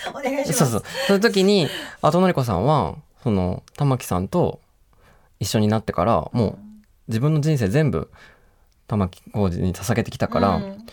[0.18, 0.58] お願いします。
[0.60, 0.82] そうそう。
[1.08, 1.68] その時に
[2.00, 4.60] 後のり子さんはその玉木さんと
[5.40, 6.58] 一緒になってからもう
[7.08, 8.10] 自分の人生全部
[8.88, 10.86] 玉置浩二に捧げてきたから、うん。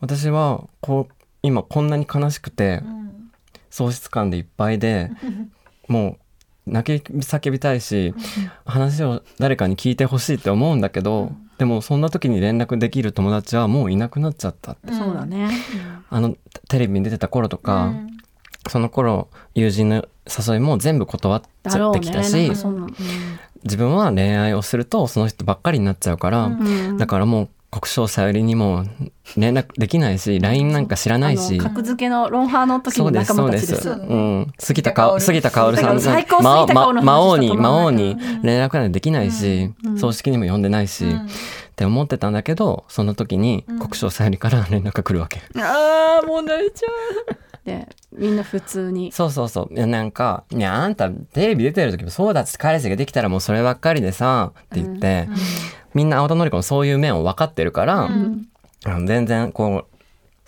[0.00, 2.98] 私はこう今こんなに悲しくてうん
[3.68, 5.10] 喪失感でいっぱいで
[5.86, 6.18] もう
[6.68, 8.14] 泣き叫びたいし
[8.64, 15.50] 話を誰かに聞いてほしいって思うんだけどでもそんな時に連絡できる友達はもういなくなっちゃったそうだね。
[16.08, 16.36] あの
[16.68, 18.18] テレビに出てた頃とか、うん。
[18.68, 22.54] その頃友人の誘いも全部断っちゃってきただろうね。
[22.54, 22.70] し、な。
[22.70, 22.94] ん。
[23.64, 26.96] 自分は恋愛をするとその人ばっかりになっちゃうから、うん。
[26.96, 28.84] だからもう国生さゆりにも
[29.36, 31.58] 連絡できないし LINE なんか知らないし。
[31.58, 33.84] 格付けのロンハーの時のそうです仲間たちそうです。
[33.84, 39.98] ですうん、杉田か杉田薫さん最高ま杉田薫の話ま魔王に魔王に連絡なんてできないし、うん。
[39.98, 41.26] 葬式にも呼んでないし、うん。
[41.26, 41.28] っ
[41.76, 49.12] て思ってたんだけどその時に国生さゆりから連絡が来るわけ、ああもう泣いちゃうでみんな普通に。
[49.12, 49.74] そうそうそう。
[49.74, 55.28] いやなんか「いやあんたテレビ出てる時もそうだって彼氏ができたらもうそればっかりでさ」って言って、
[55.94, 58.48] みんな青田のり子もそういう面を分かってるから、うん。
[58.84, 59.98] あの全然こう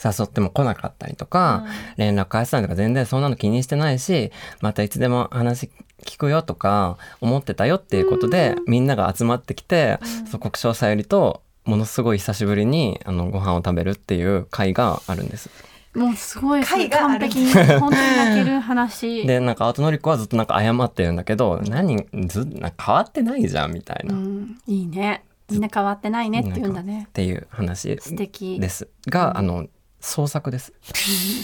[0.02, 4.30] 誘っても来なかったりとか、連絡返さないとか全然そんなの気にしてないし
[4.60, 5.68] またいつでも話
[6.06, 9.98] 聞くよとか思ってたよっていうことで、みんなが集まってきて、
[10.30, 15.50] そう国生さゆりとものすごい久しぶりにあのご飯を食べるっていう会があるんです。
[15.94, 19.24] もうすごい完璧に本当に泣ける話。
[19.26, 24.58] でなんか青戸のり子はずっとなんか謝ってるんだけど何ずなんか変わってないじゃんみたいな、うっん。
[24.66, 25.24] いいね。
[25.50, 27.08] みんな変わってないねって言うんだね。
[27.12, 28.60] ていう話素敵。
[28.60, 29.66] ですが、あの
[30.00, 30.72] 創作です。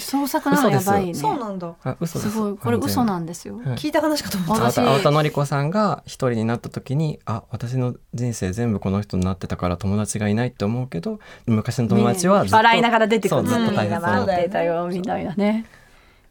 [0.01, 0.69] 創作なの？
[0.69, 1.13] やばいね。
[1.13, 1.75] そうなんだ。
[1.83, 2.31] あ嘘です。
[2.31, 2.57] すごい。
[2.57, 3.57] これ嘘なんですよ。
[3.57, 3.65] はい。
[3.75, 4.63] 聞いた話かと思った。
[4.71, 4.79] 私。
[4.79, 15.65] 青田のり子さんが一人になった時にあ私の人生全部この人になってたから友達がいないって思うけど昔の友達はずっと笑いながら出てくるそうずっと大切なってたよみたいなね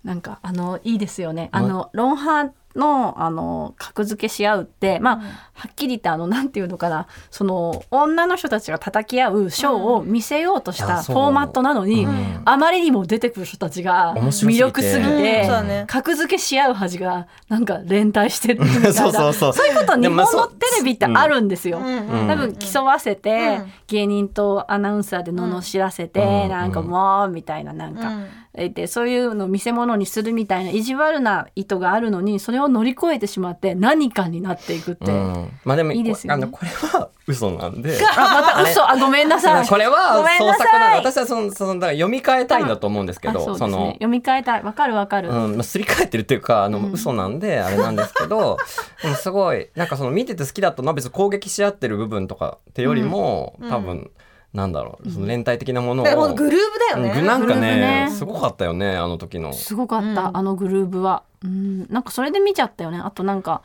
[0.05, 5.17] なんかあのいいですよねあのロンハーのあの格付けし合うってまあ
[5.55, 7.07] はっきり言ってあのなんていうのかな。
[7.31, 12.43] その女の人たちが叩き合うショーを見せようとしたフォーマットなのに、うん。
[12.45, 14.59] あまりにも出てくる人たちが面白すぎて。
[14.59, 15.23] 魅力すぎうん。
[15.23, 19.53] て格付けし合う恥がなんか連帯してるみたいな そうそうそう。
[19.55, 21.79] そういうこと日本のテレビってあるんですよ。
[21.79, 23.73] うんうん多分競わせて、うん。
[23.87, 26.49] 芸人とアナウンサーで罵らせて、うん。
[26.51, 28.13] なんかもうみたいななんか、
[28.57, 36.43] うんえでそういうのを見せ物にするみたいな意地悪な意図があるのにそれを乗り越えてしまって何かになっていくって、うん、まあでもいいですよね。
[36.43, 37.99] あのこれは嘘なんで。
[38.17, 38.91] あまた嘘。
[38.91, 39.67] あごめんなさい。
[39.67, 43.47] これは創作なの私はそのそのだから読み替えたいんだと思うんですけあどね。
[43.47, 44.63] の読み替えたい。
[44.63, 46.93] わかるわかる、うんまあ、すり替えてるっていうかあの、うん。
[46.93, 48.57] 嘘なんであれなんですけど
[49.21, 53.71] すごいなんかその見てて好きだったのは別に攻撃し合ってる部分とかってよりも、うん。
[53.71, 54.11] 多分
[54.53, 57.21] なんだろうその連帯的なものを、だからほんとグルーヴだよね。
[57.21, 58.11] うんなんかグルーねヴね。
[58.11, 59.53] すごかったよねあの時の。
[59.53, 60.37] すごかった、うん。
[60.37, 61.23] あのグルーブは。
[61.45, 61.87] うん。
[61.91, 62.99] なんかそれで見ちゃったよね。
[62.99, 63.63] あとなんか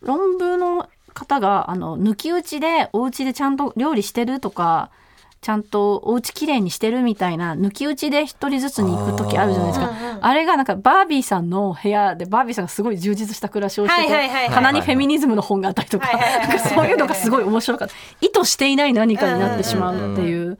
[0.00, 4.90] 論文の方があの抜き打ちでお家でちゃんと料理してるとか
[5.44, 9.92] ちゃんとお家きれいにしてるみたいな抜き打ちで一人ずつに行く時あるじゃないですか。
[10.22, 14.54] あれがなんかバービーさんの部屋でバービーさんがすごい充実した暮らしをしてて、はいはいはいはい。
[14.54, 16.08] 棚にフェミニズムの本があったりとか
[16.74, 17.94] そういうのがすごい面白かった。
[18.22, 20.58] 意図していない何かになってしまうっていう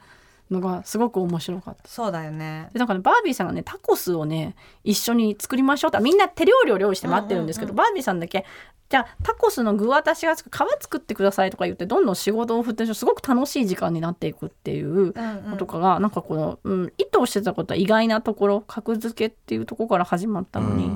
[0.50, 1.88] のがすごく面白かった。
[1.88, 2.68] そうだよね。
[2.72, 8.44] でなんかねバービーさんがねタコスをね一緒に作りましょうってみんな手料理を用意して待ってるんですけど、バービーさんだけ
[8.90, 15.14] じゃあタコスの具は私が作る皮作ってくださいとか言ってどんどん仕事を振ってすごく楽しい時間になっていくっていう
[15.48, 20.90] のとかが、なんかこの、うん、意図してたことは意外なところ格付けっていうところから始まったのに、うん。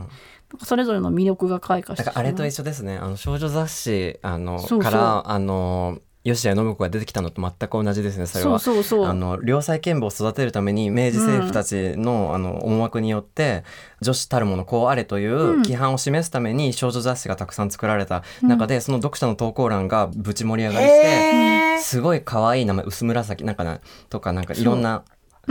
[0.51, 2.97] なんかそれぞれの魅力が開花してあれと一緒ですね。
[2.97, 4.81] あの少女雑誌あのそうそう。
[4.81, 8.59] からあの吉谷信子が出てきたのと全く同じですねそれは。
[9.09, 13.65] あの良妻賢母を育てるために明治政府たちの,、あの思惑によって
[14.01, 25.05] 女子たるものこうあれという規範を示すために少女雑誌がたくさん作られた中で、その読者の投稿欄がぶち盛り上がりして、すごい可愛い名前薄紫なんかなとかなんかいろんな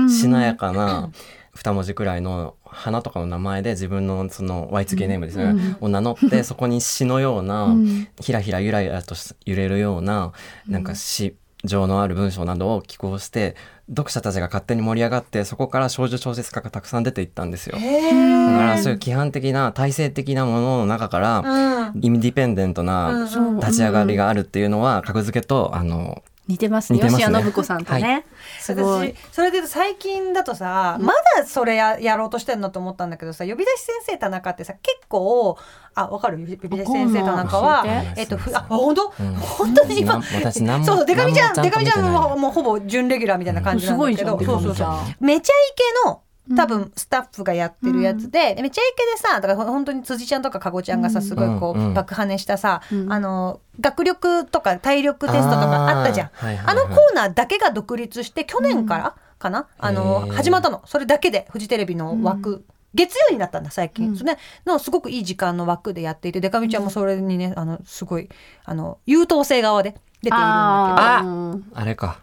[0.10, 1.12] しなやかな
[1.58, 7.76] 二文字くらいの花とかの名前で自分のその Y2K ネームですね、を名乗ってそこに詩のような、
[8.22, 9.16] ひらひらゆらゆらと
[9.46, 10.32] 揺れるような
[10.68, 13.56] なんか詩情のある文章などを寄稿して
[13.90, 17.76] 読者たちが勝手に盛り上がってそこから少女小説家がたくさん出ていったんですよ。
[17.76, 23.28] だからそういう規範的な体制的なものの中から、インディペンデントな
[23.60, 27.00] 立ち上がりがあるっていうのは格付けとあの似てますね。
[27.00, 29.10] 吉谷信子さんとね、はすごい。
[29.10, 35.58] 私それで最近だとさ、まだそれややろうとしてんのと思ったんだけどさ呼び出し先生田中ってさ結構
[35.94, 36.38] あわかる？
[36.38, 40.20] 呼び出し先生田中はえっとふあ本当、本当に今？
[40.20, 44.90] な私何もそうデカミちゃんデカミちゃんももうほぼ準レギュラーみたいな感じなんだけど、そうそうそう。
[45.20, 46.22] めちゃイケの
[46.56, 56.28] 多分スタッフがやってるやつで、でめちゃイケでさだからほ本当に辻ちゃんとかかごちゃんがさすごいこう、うんうん爆跳ねしたさ、あの学力とか体力テストとかあったじゃん。
[56.28, 60.82] あーはいはいはいあのコーナーだけが独立して去年からかな、あの始まったの。
[60.86, 68.30] それだけでフジテレビの枠、月曜になったんだ最近、それねのすごくいい時間の枠でやっていてデカミちゃんもそれにねあのすごい
[68.66, 70.40] あの優等生側で出ているん。
[70.40, 72.18] だあけどーあれか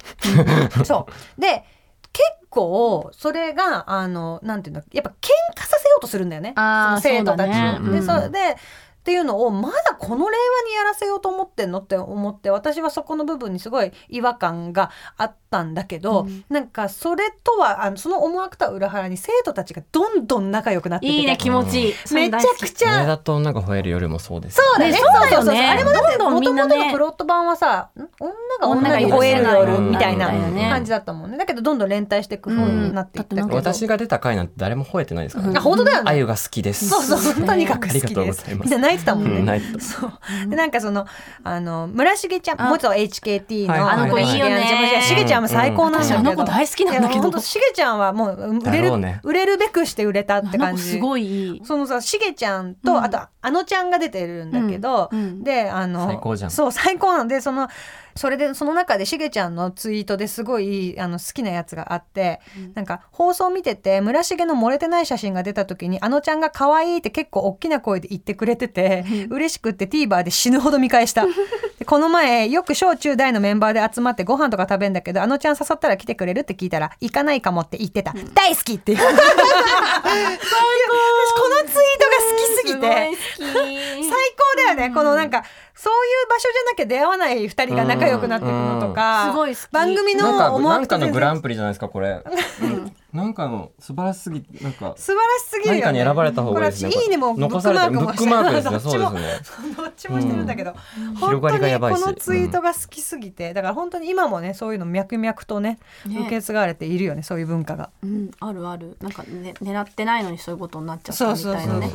[0.84, 1.06] そ
[1.38, 1.62] うで結
[2.54, 6.54] 構それがあのなんていうのやっぱ喧嘩させようとするんだよね。
[6.56, 7.52] その生徒たちを。
[7.52, 7.78] ね。
[7.90, 8.06] でうん。
[8.06, 8.56] そで
[9.04, 21.12] っていうのをまだこの令和にやらせようと思ってんのって思って私はそこの部分にすごい違和感があったんだけど、なんかそれとはあのその思惑とは裏腹に生徒たちがどんどん仲良くなってて。
[21.12, 24.92] いいね気持ちいい、めちゃくちゃ上田と女が吠える夜もそうですそうだね。
[24.92, 28.08] ねそうそうそあれもだってもともとのプロット版はさ、ん？
[28.18, 31.36] 女が女に吠える夜みたいなうん感じだったもんね。
[31.36, 33.48] だけどどんどん連帯していく方になっていったけど。
[33.54, 35.58] 私が出た回なんて誰も吠えてないですからね。
[35.58, 36.10] あ本当だよね。
[36.10, 36.88] あゆが好きです。
[36.88, 38.14] そうそう、とにかく好きです。
[38.14, 38.70] ございます。
[38.70, 39.40] みんな泣いてたもんね。
[39.40, 39.80] うん泣いてた。
[39.80, 40.12] そう。
[40.48, 41.06] で、なんかその、
[41.42, 45.00] あの、村重ちゃん、元 HKT の、あの子いいよね。
[45.02, 46.20] しげちゃんも最高なんだけど。
[46.20, 46.26] うん。
[46.26, 47.38] 私あの子大好きなんだけど。
[47.40, 50.82] しげちゃんはもう、売れるね、売れるべくして売れたって感じ。
[50.82, 57.68] すごいそのさしげちゃんと、うんあとあのちゃんが出てるんだけど、うんうんであの最高じゃんそう最高なんでその
[58.16, 62.40] それでその中でしげちゃんのツイートですごいあの好きなやつがあって、
[62.74, 71.26] なんか放送見てて村重の漏れてない写真が出た時にあのちゃんが可愛いって結構大きな声で言ってくれてて、嬉しくって TVer で死ぬほど見返した。
[71.78, 78.98] でこの前よく小中大のメンバーで集まってご飯とか食べんだけどあのちゃん誘ったら来てくれるって聞いたら行かないかもって言ってた、大好きっていう。
[78.98, 79.24] 最高。
[81.34, 82.84] このツイートが好きすぎて。
[83.38, 89.30] 最高だよね、このなんかそういう場所じゃなきゃ出会わない二人が仲良くなっていくのとか、うん。
[89.32, 92.22] すごい番組なんかの思なんかのグランプリじゃないですかこれ、
[93.12, 94.94] なんかの素晴らしすぎなんか。
[94.96, 97.90] 素晴らしすぎるよ、ね、何かに選ばれた方がいいですねこれいいねもブッ残された。
[97.90, 99.74] クマークもブックマークですね どっちもそうですね。
[99.76, 100.74] どっちもしてるんだけど、
[101.16, 106.20] 広本当にこのツイートが好きすぎて、だから本当に今もねそういうの脈々とねね。
[106.20, 107.90] 受け継がれているよねそういう文化が。
[108.02, 108.96] うん、あるある。
[109.00, 111.90] なんか、ね、狙ってないのにそういうことになっちゃったみたいなね。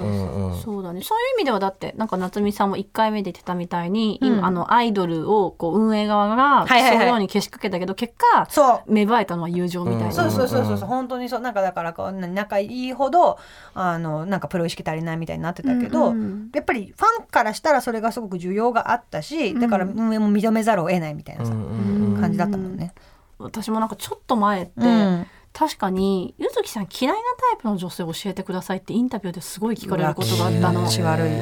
[0.63, 1.01] そうだね。
[1.01, 4.27] そういう意味ではだってなんか夏美さんも1回目で言ってたみたいに、うん。
[4.27, 8.93] 今あのアイドルをこう運営側がそういうようにけしかけたけど結果そう。
[8.93, 10.77] 芽生えたのは友情みたいな、そうそうそうそう。
[10.77, 11.39] そう本当にそう。
[11.39, 13.39] なんかだからこう仲いいほど
[13.73, 22.93] あのなんかプロ意識足りないみたいになってたけど、うんうんやっぱりファンからしたらそれがすごく需要があったしだから運営も認めざるを得ないみたいなさ、うん感じだったもんね。
[23.37, 30.81] 私もなんかちょっと前って、うん確かに柚月さん嫌いなタイプの女性を教えてくださいってインタビューですごい聞かれることがあったの。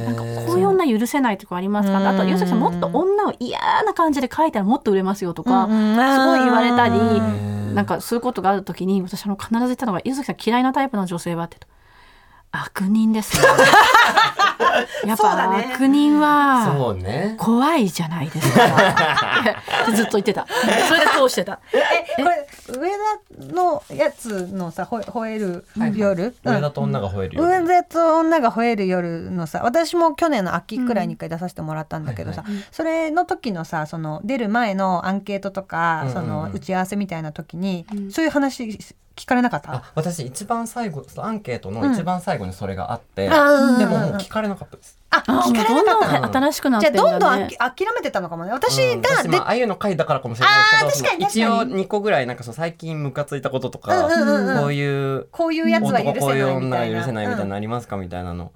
[0.05, 7.75] なんかこういう女許せないとかありますか、あと柚月さんもっと女を嫌な感じで書いたらもっと売れますよとか、すごい言われたりうん。
[7.75, 11.57] なんかそういうことがある時に私あの必ず言ったのが柚月さん嫌いなタイプの女性はって
[12.51, 13.47] 悪人ですね。
[15.05, 15.71] やっぱね。
[15.73, 18.65] 悪人は怖いじゃないですか。
[18.65, 20.45] っ てずっと言ってた。
[20.87, 21.59] それで通してた。
[21.73, 36.21] えこれ上田のやつのさほ吠える夜、上田と女が吠えるよ、上田と女が吠える夜のさ私も去年の秋くらいに一回出させてもらったんだけどさ、それの時のさその出る前のアンケートとか、うんうんうん。
[36.21, 38.77] その打ち合わせみたいな時に、そういう話
[39.17, 46.11] 聞かれなかった、あ私一番最後アンケートの一番最後にそれがあって、うんでももう聞かれなかったです、ああ聞かれなかった。
[46.11, 48.51] どんどん新しくなっじゃあてるんだ、ね、どんどんあき諦めてたのかもね。
[48.51, 49.01] 私うん。
[49.01, 51.45] がで、私まああゆの回だからかもしれないですけどあー確かに確かに。
[51.45, 54.61] その一応2個ぐらいなんかその最近ムカついたこととか、うんうんうんうん。
[54.61, 56.51] こういうこういうやつは許せ男こういうな。
[56.51, 58.51] いみたいな女は許せないみたいなのうんありますかみたいなの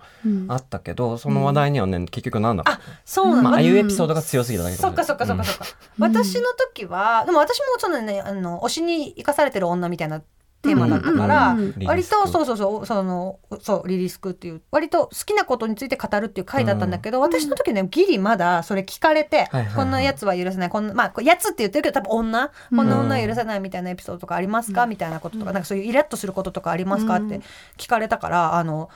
[0.50, 2.64] あったけど、その話題にはね結局なんだ。
[2.64, 5.66] ろうあそうなの、まあ、あゆエピソードが強すぎただけもしれないそっかそっかそっかそっか、
[6.00, 10.22] 私の時はでも私もそのねあの推しに生かされてる女みたいな
[10.62, 19.76] テーマだったから、うんうんうん割とそうそうそうそのそうリリスクっていう割と好きなことについて語るっていう回だったんだけど、私の時ねギリまだそれ聞かれて、はいはいはい。
[19.76, 20.70] こんなやつは許せない。
[20.70, 22.90] こんなまあやつって言ってるけど多分女こん。
[22.90, 27.16] な女は許せないみたいなエピソードとかありますか、みたいなこととかなんかそういうイラッとすることとかありますか？
[27.16, 27.42] って
[27.78, 28.90] 聞かれたからあの。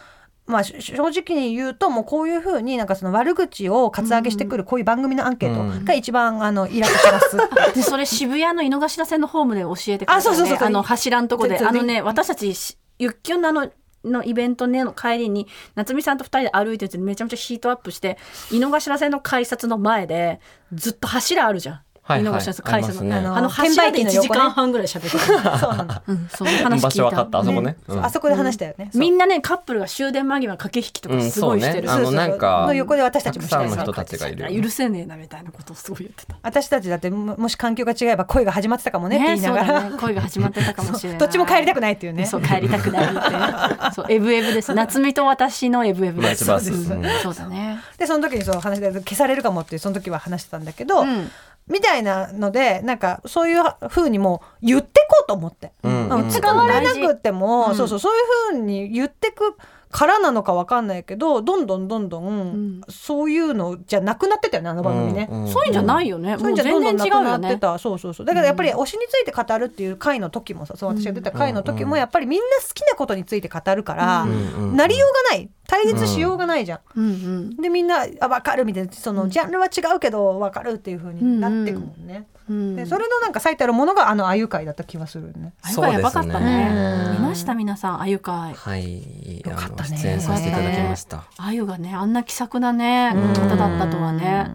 [0.48, 10.58] まあ、し正直に言うともうこういうふうになんかその悪口をカツアゲしてくるこういう番組のアンケートが一番あのイラッとしますって でそれ渋谷の井の頭線のホームで教えてくれた、ね、あそうそうそう。
[10.62, 11.58] あの柱のとこで。
[11.58, 13.70] あのね私たちしゆっきゅんのあの
[14.04, 18.20] のイベントねの帰りに夏美さんと二人で歩いててめちゃめちゃヒートアップして
[18.52, 20.39] 井の頭線の改札の前で
[20.72, 21.82] ずっと柱あるじゃん。
[22.08, 22.22] はいはい。
[22.22, 23.16] 井の頭線改札のね。
[23.16, 25.58] あの柱で1時間半ぐらい喋ってた。
[25.58, 26.88] そうなんだ、うん、そういう話聞いた。
[26.88, 27.78] 場所分かったあそこね。
[27.88, 28.06] うん。
[28.06, 31.89] あそこで話したよね、そうみんなねカップルが終電間際駆け引きとかすごいしてる。
[31.89, 32.08] うんそうね。
[32.08, 33.58] あのなんかの横で私たちもした。
[33.58, 34.43] たくさんよの人たちがいる。
[34.43, 36.36] よね許せねえなみたいなことをすごい言ってた。
[36.43, 41.20] 私たちだってももし環境が違えば恋が始まってたかもねって言いながら、そうだね、恋が始まってたかもしれない。
[41.20, 42.26] どっちも帰りたくないっていうね。
[42.26, 43.95] そう帰りたくないって。
[43.95, 44.74] そうエブエブです。
[44.74, 46.45] 夏美と私のエブエブです。
[46.45, 47.80] そうだね。
[47.97, 51.32] でその時にそう話して消されるかもっていうその時は話してたんだけど、うん
[51.68, 56.09] みたいなのでなんかそういう風にもう言ってこうと思って、うん。
[56.09, 56.30] うん。
[56.30, 57.76] 使われなくっても、うん。
[57.76, 59.57] そうそうそういう風に言ってく
[59.96, 65.30] からなのかわかんないけどどんどんどんどん、んそういうのじゃなくなってたよねあの番組ね。
[65.32, 66.36] うんそういうんじゃないよね。
[66.38, 67.58] そういうんじゃどんどんなくなってもう全然違うよね。
[67.60, 76.80] た、そうそうそうだからやっぱり推しについて語るっていう回の時もさそう私が出た回の時もやっぱりみんな好きなことについて語るから、うんうんなりようがない対立しようがないじゃん。
[76.98, 82.28] うんうんでみんなあ分かるみたいなそのジャンルは違うけど分かるっていう風になってくもんね。
[82.35, 82.35] うん。
[82.48, 85.54] でそれのなんか最たるものがあのあゆ会だった気がするね。
[85.64, 86.70] あゆかやばかったね。
[86.72, 87.14] うん。
[87.14, 88.54] 見ました皆さんあゆかい。
[88.54, 89.41] はい。
[89.43, 89.98] よかったね。
[89.98, 91.24] 出演させていただきました。
[91.38, 94.52] あゆがねあんな気さくなね方だったとはね。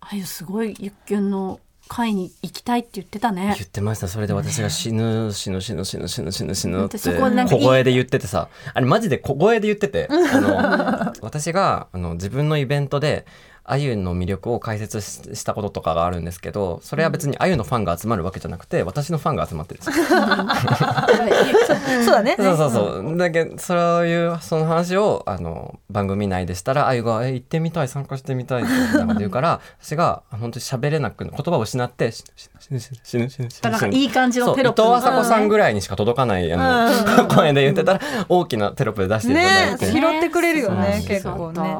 [0.00, 3.54] あゆすごいゆっきゅんの会に行きたいって言ってたね。
[3.56, 3.66] 言。
[3.66, 4.08] ってました。
[4.08, 8.48] それで私が死ぬ死ぬ死ぬ死ぬ死ぬ死ぬ死ぬって小声で言っててさ。
[8.74, 10.08] あれマジで小声で言ってて。
[10.10, 13.26] あの 私があの自分のイベントで
[13.68, 20.06] あゆの魅力を解説ししたこととかがあるんですけどそれは別にあゆのファンが集まるわけじゃなくて私のファンが集まってるんですよ
[22.04, 22.36] そうだね。
[22.38, 23.16] そうそうそう。
[23.16, 41.76] だけどそういうその話をあの番組内でしたらあゆが「え行ってみたい参加してみたい」ってなんか言うから 私が本当に喋れなく言葉を失って死ぬ死ぬ死ぬ死ぬ死ぬ死ぬいい感じのテロップ藤麻子さんぐらいにしか届かないあの声で言ってたら大きなテロップで出していただねいて、拾ってくれるよね結構ね。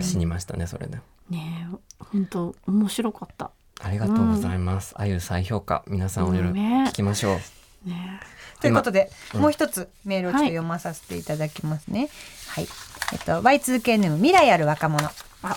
[0.00, 0.98] 死にましたねそれで。
[1.30, 3.50] ねえ本当面白かった。
[3.80, 4.94] ありがとうございます。
[4.96, 7.38] あゆ再評価皆さんおよろね聞きましょ
[7.86, 7.88] う。
[7.88, 8.20] ね
[8.60, 12.08] ということで、もう一つメールをちょっと読まさせていただきますね。
[12.48, 12.66] はい。
[13.12, 15.08] えっと Y2K ネーム未来ある若者。
[15.42, 15.56] あ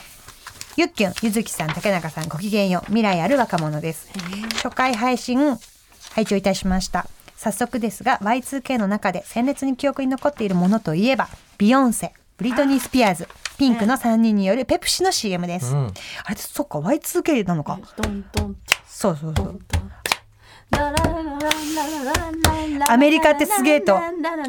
[0.77, 2.85] ゆっきゅん、ゆずきさん、竹中さん、ごきげんよう。
[2.85, 4.07] 未来ある若者です。
[4.63, 5.57] 初回配信、
[6.13, 7.07] 拝聴いたしました。
[7.35, 13.27] 早速ですが、Y2K の中で鮮烈に記憶に残っているものといえば、ビヨンセ、ブリトニー・スピアーズ、
[13.59, 15.75] ピンクの3人によるペプシの CM です。
[15.75, 15.93] うん
[16.25, 17.79] あれ、そっか、Y2K なのか。
[17.95, 18.55] ドンドン
[18.87, 19.59] そうそうそう。
[20.73, 20.91] ア
[22.93, 23.97] アメリカってすげえと、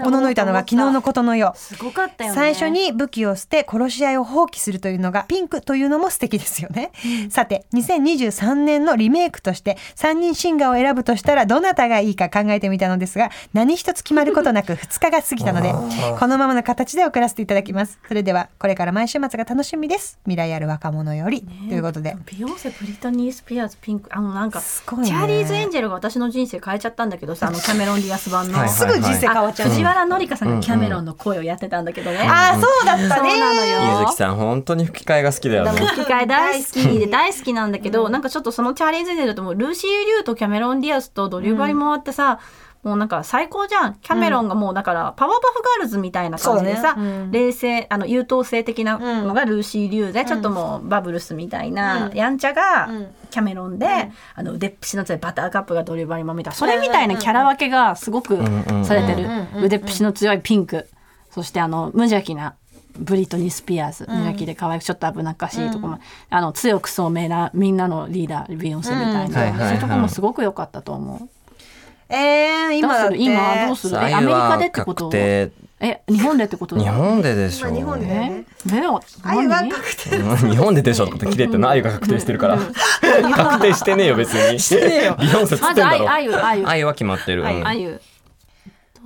[0.05, 1.59] おののいたのが昨日のことのよう。
[1.59, 2.35] すごかったよね。
[2.35, 6.91] 最初に武器を捨て殺し合いを放棄するというのがピンクというのも素敵ですよね。
[7.31, 15.73] さて、2023年のリメイクとして3人シンガーを選ぶとしたらどなたがいいか考えてみたのですが、何一つ決まることなく2日が過ぎたので、
[16.19, 18.01] このままの形で送らせていただきます。
[18.09, 20.19] それでは、これから毎週末が楽しみです。
[20.25, 21.43] 未来ある若者より。
[21.69, 22.17] ということで。
[22.27, 28.59] ビヨンセ、ブリトニー・スピアーズ、ピンク、あのなんか、すごいねチャーリーズ・エンジェルが私の人生変えちゃったんだけどさ、 あのキャメロン・ディアス版の。
[28.59, 29.69] はいすぐ人生変わっちゃう。
[29.69, 32.19] 藤原紀香さんがキャメロンの声をやってたんだけどね。
[32.29, 33.31] ああ、そうだったね。
[33.31, 34.01] そうなのよ。
[34.01, 35.71] ゆずきさん本当に吹き替えが好きだよね。
[35.73, 42.39] 吹き替え大好きで大好きなんだけど、なんかちょっとそのチャーリーズ・エンジェルともルーシー・リュウとキャメロン・ディアスとドリュー・バリモアってさ、
[42.83, 43.95] もうなんか最高じゃん。
[43.95, 47.03] キャメロンがもうだからパワーパフガールズみたいな感じでさ、ね。
[47.03, 47.31] うん。
[47.31, 52.89] 冷静あの優等生的なのがルーシー・リュウで、ちょっともうバブルスみたいな、やんちゃが
[53.31, 58.39] キャメロンで、あの腕っぷしの強いバターカップがドリバリマみたいなそれみたいなキャラ分けがすごく
[58.85, 59.29] されてる、
[59.63, 60.89] 腕っぷしの強いピンク。
[61.31, 62.57] そしてあの無邪気な
[62.99, 71.29] ブリトニー・スピアーズ、無邪気で可愛くちょっと危なっかしいとこも、あの強く聡明なみんなのリーダービヨンセみたいな、そういうとこもすごく良かったと思う。
[72.15, 73.17] えー、今だって。
[73.19, 73.33] どうする？
[73.33, 73.99] 今どうする？
[73.99, 75.11] アメリカでってこと？
[75.15, 75.51] え
[76.09, 76.79] 日本でってこと？
[76.79, 78.07] 日本ででしょ今日本で
[78.67, 82.59] だよえね確定うん日本ででしょって切れてるのあゆが確定してるから。
[83.35, 84.61] 確定してねえよ別に。
[84.61, 85.17] してねえよ。
[85.21, 86.07] ビヨンセつってんだろ。
[86.85, 87.45] は決まってる、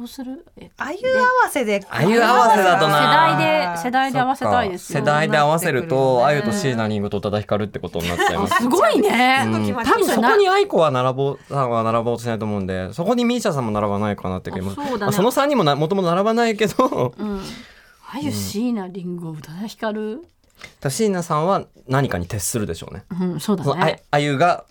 [0.04, 0.44] うする？
[0.56, 5.00] えあゆ合わせであゆ合わせだと世な代で世代で合わせたいですよ。
[5.00, 8.62] 世代で合わせると、うんあゆとシーナリングと宇多田ヒカルってことになっちゃいます。
[8.62, 9.74] すごいね、うん。
[9.74, 10.30] 多多分そな。
[10.30, 14.72] こに愛子は並ぼうさんは並ぼうとしないと思うんでそこにミーシャさんも並ばないかなって気も。
[14.72, 14.98] あそうだね。
[14.98, 17.42] まあその3人もなもともと並ばないけど、うん。
[18.12, 20.24] あゆ椎名林檎宇多田ヒカル
[20.88, 23.04] シーナさんは何かに徹するでしょうね。
[23.20, 24.02] うんそうだね。
[24.10, 24.64] あゆが、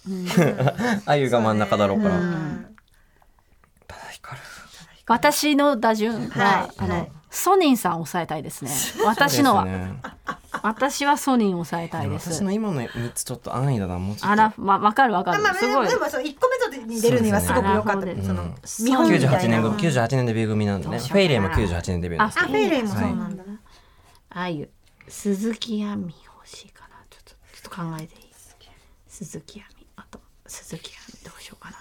[1.05, 2.15] あゆが真ん中だろうから。
[5.07, 7.11] 私の打順は、はいあの、はい。
[7.29, 8.71] ソニンさん抑えたいですね。
[9.05, 9.67] 私のは、
[10.63, 12.31] 私はソニン抑えたいです。
[12.31, 14.29] 私の今の3つちょっと安易だなもうちょっと。
[14.29, 15.43] あらまわかるわかる。
[15.43, 15.87] まあ、すごい。
[15.87, 18.05] でもその1個目とに出るにはすごく良かった。
[18.05, 18.23] ですね。
[18.25, 23.43] そのうん見本みたいな98年組98年デビュー組なんでねフェイレイも98年デビューあフェイレイもそうなんだ。
[23.43, 23.59] な、
[24.29, 24.69] あゆ
[25.07, 26.95] 鈴木亜美欲しいかな。
[27.09, 28.25] ちょっとちょっと考えていい。
[29.07, 29.87] 鈴木亜美。
[29.97, 30.93] あと鈴木亜
[31.23, 31.77] 美どうしようかな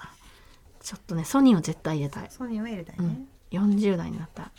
[0.84, 2.26] ちょっとねソニーを絶対入れたい。
[2.30, 4.50] ソニーは入れたいね、40代になった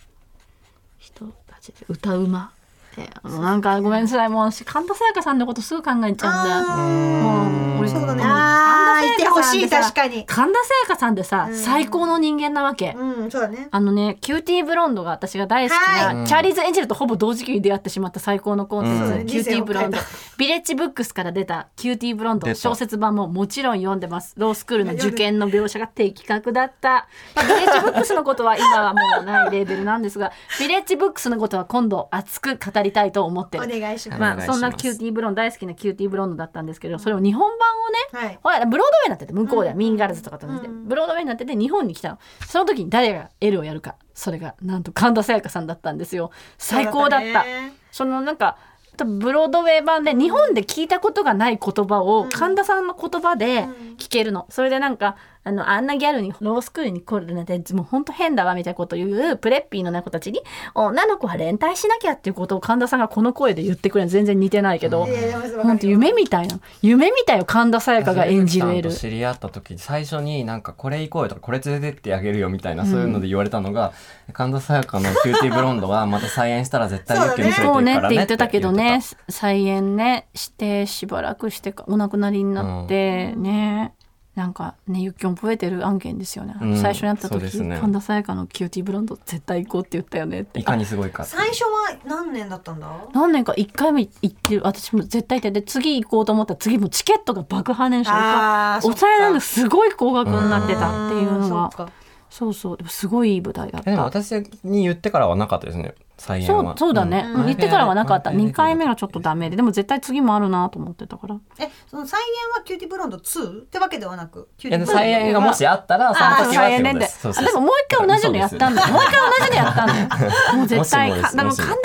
[0.97, 2.51] 人たちで歌うま
[2.95, 4.29] であのなんかごめんなさい。
[4.29, 6.77] もう私神田沙也加さんのことすぐ考えちゃうんだ。
[7.23, 8.23] もう俺そうだね。
[8.23, 10.25] もあー神田沙也加さんってさいてほしい確かに。
[10.25, 13.67] 神田沙也加さんってさ、最高の人間なわけ、うんそうだね。
[13.71, 19.25] あのね、キューティーブロンドが私が大好きはな、チャーリーズ・エンジェルとほぼ同時期に出会ってしまった最高のコンテンツ、うん。
[19.25, 19.97] キューティーブロンド。
[19.97, 22.45] 人生をビレッジブックスから出たキューティーブロンド。
[22.45, 22.59] 出た。
[22.59, 24.33] 小説版ももちろん読んでます。
[24.37, 38.39] ロースクールの受験の描写が的確だった、まあ、ビレッジブックスのことは今はもうないレーベルなんですがビレッジブックスのことは今度熱く語りたいと思っておる願いします、まあ、そんなキューティーブロンド大好きなキューティーブロンドだったんですけどそれを日本版をね、はい。
[38.41, 42.09] ほらブロードウェイになってて向こうではミーンガールズとかと同じで、ブロードウェイになってて日本に来た。
[42.09, 43.95] のその時に誰が L をやるか。
[44.13, 46.31] それがなんと神田沙也加さんだったんですよ。
[46.57, 47.25] 最高だった。
[47.25, 47.73] そうだったね。
[47.91, 48.57] そのなんか
[49.03, 53.67] ブロードウェイ版で日本で聞いたことがない言葉を神田さんの言葉で
[53.97, 55.17] 聞けるの、それでなんか
[55.47, 60.41] あのあんなギャルにロースクールに来るなんてもうほんと変だわみたいなことを言うプレッピーの子たちに
[60.73, 73.93] 女の子は連帯しなきゃっていうことを神田さんがこの声で言ってくれるの全然似てないけど、いやいやでもほんと夢みたいな夢みたいよ神田沙也加が演じる知り合った時最初になんかこれ行こうよとかこれ連れてってあげるよみたいな、そういうので言われたのが
[74.33, 78.47] 神田沙也加のキューティーブロンドはまた再演したら絶対ユッケに連れてそうねっ行くからねて言ってた。
[78.47, 83.93] けどね再演ねしてしばらくしてかお亡くなりになってね、
[84.35, 86.77] なんかねゆっきょん覚えてる案件ですよね、うん。
[86.77, 87.79] 最初に会った時、ね。
[87.79, 90.41] 神田沙也加のキューティーブロンド絶対行こうって言ったよね。
[90.41, 92.87] ってたいかにすごいか最初は何年だったんだ？
[93.13, 98.99] 何年か？1回目行ってる私も絶対行ってで次行こうと思ったら次もチケットが爆破年あーそっか。
[98.99, 101.89] 抑えなんですごい高額になってたっていうのが。
[102.29, 102.77] そうそう。
[102.77, 104.33] でもすごいいい舞台だっえでもた私
[104.65, 106.63] に言ってからはなかったですね再演は。
[106.63, 107.45] そうそうだね、ん。
[107.45, 108.31] 言ってからはなかった。
[108.31, 109.55] 前編2回目がちょっとダメで。
[109.55, 111.37] でも絶対次もあるなと思ってたから。
[111.59, 116.91] えその再演はキューティーブロンド2ってわけではなくキューティーブロンド再演がもしあったらそのあ時はって再演で。
[116.91, 117.45] ことです。
[117.45, 118.81] でももう一回同じのやったんだ。
[118.81, 119.99] よもう一回同じのやったんだ。
[119.99, 120.09] よ
[120.57, 121.75] もう絶対もしもですかでも神田さんが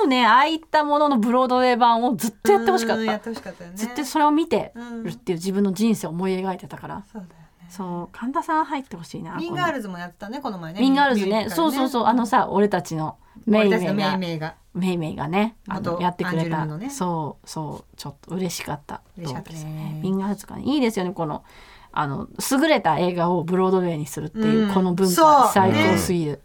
[0.00, 3.76] もうねああいったもののブロードウェイ版をずっとやってほしかったてほしかったよね。
[3.76, 4.72] ずっとそれを見て
[5.04, 7.04] るっていう自分の人生を思い描いてたから。
[7.12, 7.39] そうだ
[7.70, 10.80] そう神田さん入ってほしいなミンガールズもやってたねこの前ね。
[10.80, 11.26] ミンガールズね。
[11.26, 13.16] ミュージカルそうそうそうあのさ俺たちの
[13.46, 21.44] メイメイがメイがメイメイがねあの元やってくれた、ねそうそうちょっと嬉しかった嬉しかったですねミンガールズかねいいですよねこの
[21.92, 26.42] あの優れた映画をブロードウェイにするっていう、うんこの文化最高すぎる、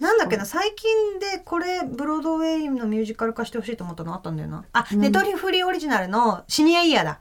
[0.00, 7.20] なんだっけな最近でこれブロードウェイのミュージカル化してほしいと思ったのあったんだよなあ、ネトリフリーオリジナルのシニアイヤーだ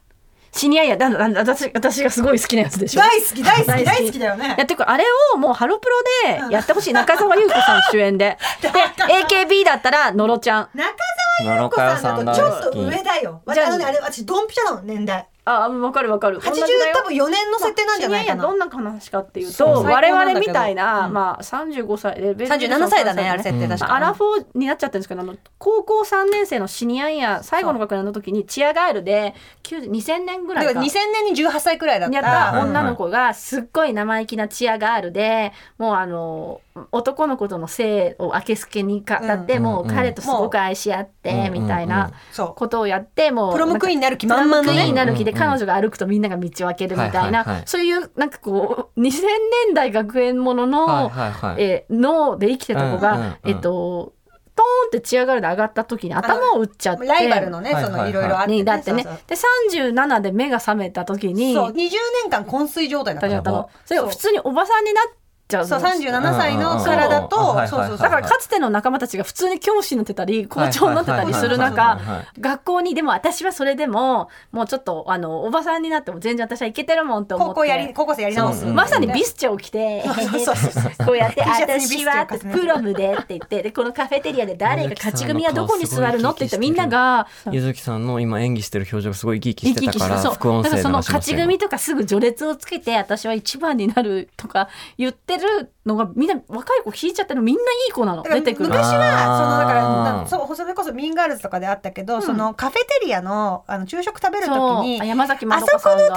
[0.56, 3.01] シニアイヤーだだだ私私がすごい好きなやつでしょ。
[3.01, 4.20] 大好き大好き大好き。
[4.20, 4.56] だよね。
[4.58, 6.93] やってくあれをもうハロプロでやってほしい。
[6.93, 8.38] 中澤優子さん主演で。
[8.62, 10.70] で AKB だったら野呂ちゃん。
[10.76, 10.93] 中
[11.41, 13.41] 野呂佳代さん澤優子さんだとちょっと上だよ。
[13.53, 15.27] じゃあ私あのねあれ私ドンピシャだもん年代。
[15.45, 16.39] あわかるわかる。
[16.39, 16.53] 80
[16.93, 21.13] 多分4年の設定なんじゃないかな、まあどんな話かっていうと我々みたいな、うん。
[21.13, 30.79] まあ35歳レベル37歳だねあれ設定うん確か、アラフォーになっちゃってるんですけどあの高校3年生のシニアイヤー最後の学年の時にチアガールで90 2000年ぐらいか。
[30.79, 32.15] 2000年に18歳くらいだった。
[32.15, 36.61] やっはいた女の子がすっごい生意気なチアガールでもうあの
[36.91, 42.53] 男の子との性をあけすけにかだって、うんもう彼とすごく愛し合って、うんみたいなそう。
[42.55, 44.78] ことをやってもうプロムクイーンになる気プロム満々のね。
[44.80, 49.21] クイーンになる気で彼女が歩くとみんなが道を開けるみたいないそういうなんかこう2000
[49.67, 51.63] 年代学園ものの、はいはいはい。
[51.63, 54.13] えー脳で生きてた子が、えっと
[54.55, 59.03] トーンってチアガールで上がった時に頭を打っちゃってライバルのね、そのいろいろあって、にだってね。
[59.03, 65.05] で37で目が覚めた時にそう20年間昏睡状態だったそれが普通におばさんになっ
[65.54, 71.99] ちゃうのそう37歳の体と、だからかつての仲間たちが普通に教師になってたり校長になってたりする中
[72.39, 77.54] 学校にでも私はそれでももうちょっとあのおばさんになっても全然私はいけてるもんって思って。
[77.54, 86.32] 高校やり高校生やり直す、まさにビスチャを着て、そうそうそうこうやって、私はプロムでって言って、で、このカフェテリアで誰が勝ち組はどこに座るの？
[86.32, 98.23] って言ったらみんなが、ゆずきさんの今演技してる表情がすごい生き生きしてたからそう副音だからその勝ち組とかすぐ序列をつけて私は一番になるとか言ってるるのがみんな若い子引いちゃってるみんないい子なの。
[98.23, 98.69] だから出てくる。
[98.69, 104.84] 昔はそのだからそうそれこそミンガールズとかであったけど、そのカフェテリアのあの昼食食べるとそう。
[104.84, 106.09] きにあ山崎まあどそこのテー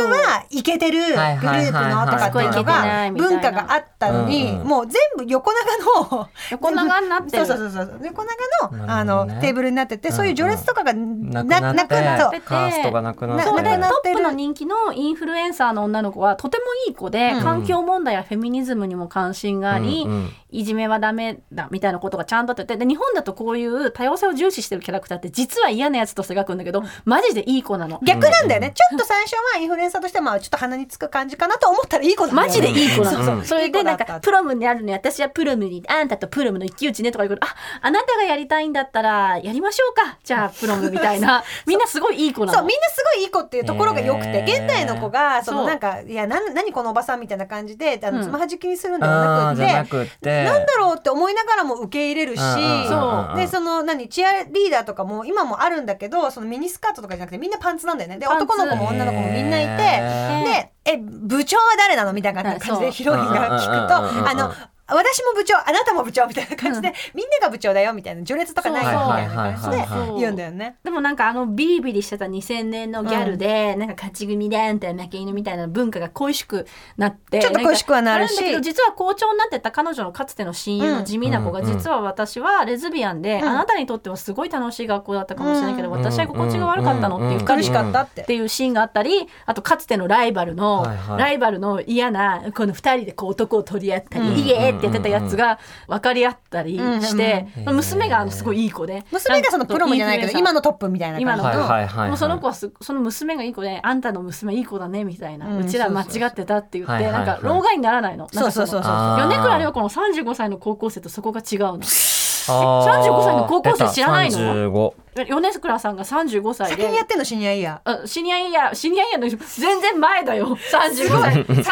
[0.00, 7.46] ブルはイケてるグループのとかっていうのが文化があったのに、うんうんもう全部横長の横長になってる。
[7.46, 8.00] そうそうそうそう。
[8.04, 9.34] 横長の,、あなるほどね。
[9.34, 13.44] のテーブルになってて、そういう序列とかがなななくなってカーストがなくなって。
[13.44, 17.42] なそうでトップの人気のインフルエンサーの女の子はとてもいい子で、うん。
[17.42, 20.30] 環境問題やフェミニズムにも関心があり、うんうん。
[20.50, 28.00] いじめはダメだみたいなことがちゃんとあっててで日本だとこういう多様性を重視してるキャラクターって実は嫌なやつとして描くんだけどマジでいい子なの。
[28.02, 33.18] 逆なんだよね、ちょっと最初はインフルエンサーとしてはまあちょっと鼻につく感じかなと思ったらいい子だよマジでいい子なの。
[33.18, 33.44] うんそう。
[33.44, 40.18] それでなんかプロムにあるのに私はプロムにあんたとプロムの一騎打ちねとか言うからああなたがやりたいんだったらやりましょうか。
[40.24, 41.44] じゃあプロムみたいな。
[41.66, 42.58] みんなすごいいい子なの。
[42.58, 44.44] そうみんなすごいいい子っていうところが良くて、へー。
[44.44, 48.16] 現代の子がそのなんかいやなん何このおばさんみたいな感じであうん。
[48.16, 50.44] のつまはじきにするんではなくて、なくって。
[50.44, 52.40] なんだろうって思いながらも受け入れるし、
[52.88, 53.36] そう。
[53.36, 58.18] でその何チアリーダーとかも今もあるんだけどそのミニスカートとかじゃなくてみんなパンツなんだよね。
[58.18, 60.52] で男の子も女の子もみんないて。
[60.52, 62.12] でえ部長は誰なの？
[62.12, 64.52] みたいな感じはいでヒロインが聞くとあの
[64.86, 70.76] 私も部長あなたも部長みたいな感じで、みんなが部長だよみたいな序列とかないよみたいな感じで言うんだよね。
[70.82, 76.66] でもなんかあのビリビリしてた2000年のギャルで、なんか勝ち組でみたいな負け犬みたいな文化が恋しく
[76.96, 78.36] なってちょっと恋しくはなるし。
[78.36, 81.66] だけど実は校長になってた彼女のかつての親友の地味な子が、うん。
[81.66, 83.44] うん実は私はレズビアンで、ん。
[83.44, 85.94] あなたにとってはすごい楽しい学校だったかもしれないけど、うん。
[85.94, 88.22] 私は心地が悪かったのって言ったり苦しかったって。
[88.22, 88.24] っ。
[88.24, 91.18] ていうシーンがあったりあとかつてのライバルの、はいはい。
[91.18, 94.38] ライバルの嫌なこの二人でこう男を取り合ったり「うん。
[94.38, 97.76] いえ!」ってやってたやつが分かり合ったりして、うんうん。
[97.76, 99.04] 娘があのすごいいい子で。
[99.10, 101.42] 娘がそのプロもじゃないけど今ののトップみたいな今の。
[101.42, 102.08] はいはいはいはい。
[102.08, 108.28] もうその子はすその娘がいい子であんたの娘いい子だねみたいな、ううんちら間違ってたって言って、なんか老害にならないの。
[108.32, 111.80] そうそうそうそう米倉涼子の35歳の高校生とそこが違うの。
[112.48, 114.94] あー35歳の高校生知らないの？
[115.14, 116.82] 出た35米倉さんが35歳で。
[116.84, 120.56] 先にやってんのシニアイヤあシニアイヤーシニアイヤーの全然前だよ。
[120.72, 121.44] 35歳。
[121.44, 121.64] 35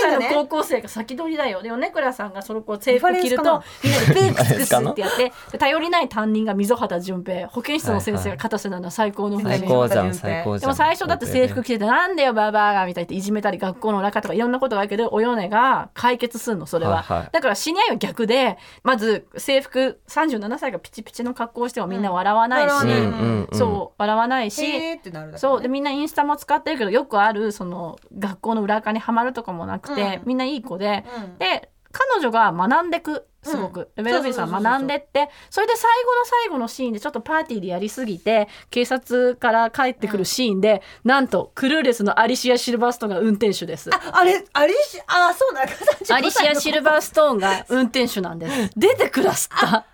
[0.00, 1.60] 歳の高校生が先取りだよ。
[1.60, 7.48] で米倉さんがその子制服着るとみんなでプークスクスってやって で頼りない担任が溝端淳平。
[7.48, 10.14] 保健室の先生が片瀬なのは最高の最高じゃん。
[10.14, 10.66] 最高じゃん。
[10.66, 17.28] でも最初だって制服着ててなんだよバーバーがみたいっていじめたり学校の中とかいろんなことがあるけどお米が解決するのそれは、はいはい。
[17.30, 24.98] だからシニアは逆でまず制服37歳がピチピチの格好をしてもみんな笑わないし、うんそう笑わないし、
[25.36, 25.62] そう。
[25.62, 30.22] でみんなインスタも使ってるけどよくあるその学校の裏垢にはまるとかもなくて、うん。
[30.26, 31.38] みんないい子で、うん。
[31.38, 34.04] で彼女が学んでくすごく、うん。
[34.04, 43.90] ベルビーさん学んでってそれで最後の最後のシーンでちょっとパーティーでやりすぎて警察から帰ってくるシーンで、なんとクルーレスのアリシア・シルバーストーンが運転手です。
[43.94, 45.72] ああれあれしあそうなんだ
[46.14, 48.70] アリシア・シルバーストーンが運転手なんです。
[48.76, 49.86] 出てくださった。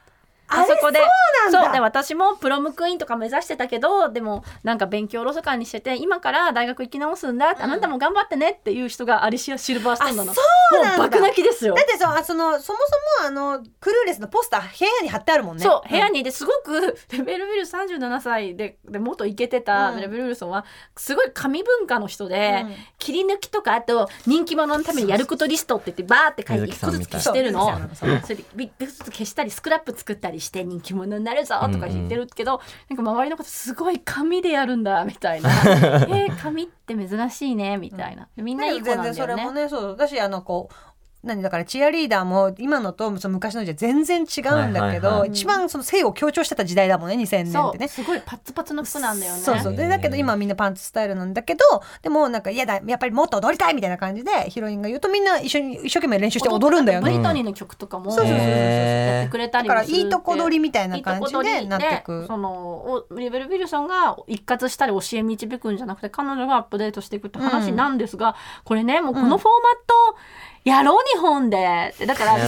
[0.55, 0.99] あそこで。
[0.99, 1.63] そうなんだ。
[1.65, 1.73] そう。
[1.73, 7.51] で私もプロムクイーンとか目指してたけどでもなんか勉強をおろそかにしてて今から大学行き直すんだ。
[7.51, 10.33] って、あなたも頑張ってねっていう人がアリシア・シルバーストーンなの。
[10.33, 10.41] あそ
[10.81, 10.99] うなんだ。
[10.99, 11.75] もう爆泣きですよ。
[11.75, 12.79] だってそそのそも
[13.19, 15.65] そもあのクルーレスのポスター部屋に貼ってあるもんね。
[15.65, 20.01] そう部屋ににですごく レベルビル37歳でで元イケてたうん。
[20.01, 20.65] レベルビルソンは
[20.97, 22.75] すごい紙文化の人で、うん。
[22.99, 27.81] 切り抜きとかあと人気者のためにやることリストって言ってバーって書いて一個ずつ消してるの。
[27.95, 35.51] それでビッグずつ消したりスクラップ作ったりして人気者になるぞとか言ってるけど、なんか周りのことすごい紙でやるんだみたいな。
[36.09, 38.29] えー、紙って珍しいねみたいな。
[38.37, 39.63] みんないい子なんだ全然それもよね。
[39.63, 40.75] ねそうだしあのこう
[41.23, 45.29] 何だからチアリーダーも今のとその昔のじゃ全然違うんだけど、はいはいはい。
[45.31, 47.89] 一番その性を強調してた時代だもんね2000年ってね。
[47.89, 49.39] すごいパツパツの服なんだよね。
[49.39, 51.61] そうそうでだけど今みんなパンツスタイルなんだけど
[52.03, 57.11] でもなんか嫌だやっぱりもっと踊りたいみたいな感じでヒロインが言うとみんな一緒に一生懸命練習して踊るんだよね。
[57.11, 60.05] ブリトニーの曲とかもそうそうそうそうやってくれたりだからもするって。
[60.05, 62.27] いいとこ取りみたいな感じでなってく。
[62.27, 70.17] そのおリベル・ウィルソンが一括したり教え導くんじゃなくて彼女がアップデートしていくって話なんですが、これねもうこのフォーマット
[70.65, 71.95] やろう日本で。
[72.07, 72.39] だから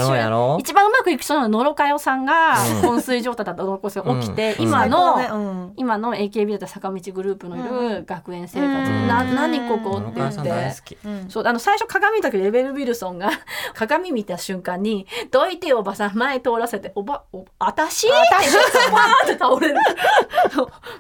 [0.59, 4.65] 一番うまくいきそうなの野呂佳代さんが昏睡状態だった野呂佳代さんが起きて、うん。
[4.67, 7.63] 今の、今の AKB だった坂道グループのい
[7.97, 8.71] る学園生活、
[9.07, 10.75] な何ここって言って。
[10.85, 10.97] き。
[11.29, 13.31] そうあの最初鏡見たけどレベル・ウィルソンが
[13.75, 19.75] 鏡見た瞬間に「どいてよおばさん前通らせておばおあたし?」ってバーって倒れる。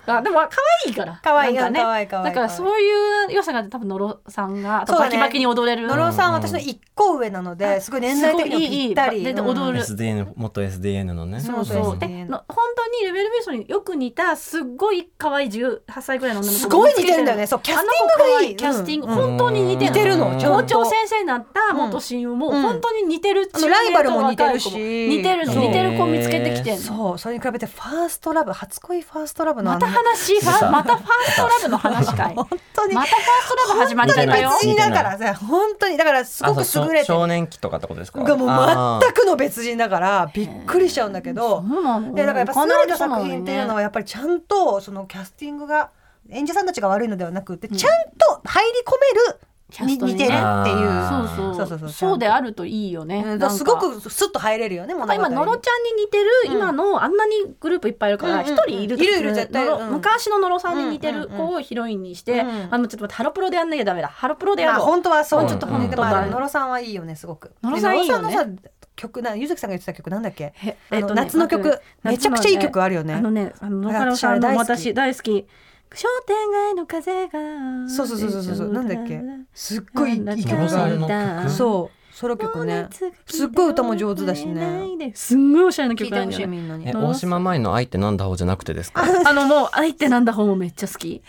[0.07, 0.49] あでも可
[0.87, 1.21] 愛いから。
[1.23, 1.81] 可愛いかね。
[1.81, 5.87] だからそういう良さが多分野呂さんがバキバキに踊れる。
[5.87, 9.19] 野呂さん私の一個上なのですごい年代的にもぴったり。
[9.19, 9.85] いいいい踊る。
[9.85, 11.41] SDN 元 SDN のね。
[11.41, 11.99] そうそう。
[11.99, 17.47] での本当にレベル・ウィルソンによく似たすっごい可愛い18歳ぐらいの女の子すごい似てるんだよね。
[17.47, 18.49] そうキャスティングがいい。
[18.49, 20.27] あの子可愛キャスティング、うん本当に似てる似てるの。
[20.39, 22.63] 校長先生になった元親友もうん。
[22.63, 24.71] 本当に似てるライバルも似てるし。
[24.71, 27.19] 似てる似てる子見つけてきてそう。
[27.19, 29.93] それに比べてファーストラブ初恋ファーストラブのあまの。
[29.93, 32.35] た話ファまたファーストラブの話かい。
[32.35, 32.95] 本当に。
[32.95, 34.51] またファーストラブ始まっちゃったよ。
[34.51, 35.97] 別人だからさ本当に。
[35.97, 38.23] だからすごく優れて少年期とかってことですか？
[38.23, 45.91] がもう全くの別人だからびっくりしちゃうんだけどそうなのいやだからやっぱ優れた作品っていうのははやっぱりちゃんとそのキャスティングが
[46.31, 48.93] 演者さんたちが悪いのではなくてちゃんと入り込
[49.29, 49.41] める
[49.75, 50.89] キャストに似てるっていう。
[51.09, 51.55] そうそう。
[51.57, 51.89] そうそうそう。
[51.91, 53.51] そうであるといいよね、うん。
[53.51, 59.67] すごくスッと入れるよね今野呂ちゃんに似てる、今のあんなにグループいっぱいいるからうんうん一人いる、いるいる絶対。
[59.67, 59.91] うん。
[59.95, 62.69] 昔の野呂さんに似てるうんうん子をヒロインにして、うん。
[62.71, 64.09] あのちょっと待ってハロプロでやんなきゃダメだ。
[64.09, 67.53] ハロプロでやまあろう、本当はそうちょっと本当さんはいいよねすごく。
[67.63, 68.29] 野呂さんいいよね。
[68.29, 70.53] で野呂さんのさ曲なゆずきさんが言ってた曲なんだっけ？
[70.55, 71.81] へあの夏の曲。
[72.05, 73.15] めちゃくちゃいい曲あるよね。
[73.15, 74.69] あのねあの野呂さんの私あれ大好き。
[74.79, 75.47] 私大好き
[75.95, 78.69] 商店街の風がそうそうそうそうそう。
[78.73, 78.83] な。
[78.83, 79.21] んだっけ？
[79.53, 80.91] すっごいいい曲が。
[81.47, 82.15] 曲そう。
[82.15, 82.89] ソロ曲ね。
[83.27, 86.41] すっごい歌も上手だしねすんごいおしゃれな曲なんだ
[86.91, 89.03] よ大島舞の愛ってなんだ方じゃなくてですか？
[89.27, 91.23] あのもう愛ってなんだ方もめっちゃ好き。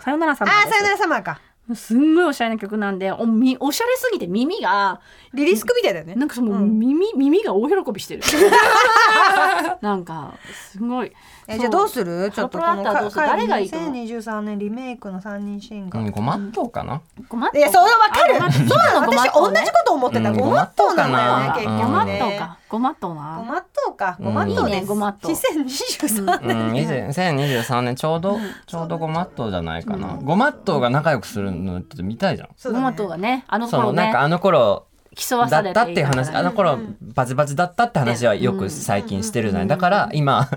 [0.00, 1.40] さよならさまあーさよならサマーか。
[1.76, 5.00] すんごいおしゃれな曲なんでおみおしゃれすぎて耳が
[5.32, 6.16] リリースクみたいだよね。
[6.16, 8.22] なんかその耳、耳が大喜びしてる。
[9.80, 10.34] なんか
[10.72, 11.12] すごい
[11.48, 12.30] えじゃあどうする？
[12.30, 16.04] ちょっとこの誰がいいと思う？2023年リメイクの三人シンガー。
[16.04, 17.00] うんごまっとうかな。
[17.28, 18.36] ごまっいやそうわかる。
[18.36, 18.68] あごまっとう。
[18.68, 19.62] そうなのごまっ私同とうね。
[19.64, 20.30] じこと思ってた。
[20.30, 22.58] うんごまっとうなんだよねご結ごまっ局ねとうか。
[22.68, 24.16] ごまっとうごなまっとうか。
[24.18, 24.24] うん。
[24.26, 25.32] ごまっとうですねごまっとう。
[25.32, 30.18] 2023うん年2023年ちょうどちょうどごまっとうじゃないかな。
[30.22, 32.48] ごまっとうが仲良くするのって見たいじゃん。
[32.56, 32.82] そうだね。
[32.82, 33.96] ごまっとうがねあのそ頃ね。
[33.96, 39.68] のなんかあの頃競わだっされてたっていう話あの頃バチバチだったって話はよく最近してるじゃない。
[39.68, 40.48] だから今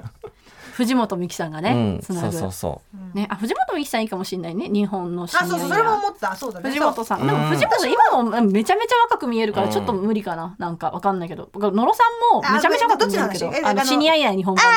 [0.76, 2.00] 藤本美貴さんがねうん。
[2.02, 2.32] つなぐ。
[2.32, 2.82] そうそうそ
[3.14, 3.18] う。
[3.18, 6.36] ねあ藤本美貴さんいいかもしれないね日本のシニアあそうそうそれも思ってた。
[6.36, 6.70] そうだね。
[6.70, 7.26] 藤本さん。
[7.26, 7.50] でもうん。
[7.50, 9.72] 藤本さん今もめちゃめちゃ若く見えるからうん。
[9.74, 10.56] ちょっと無理かな。
[10.60, 11.50] なんかわかんないけど。
[11.56, 12.04] 野呂さ
[12.34, 14.70] んもめちゃめちゃ若く見えるけどあどっちのシニアイヤー日本版あ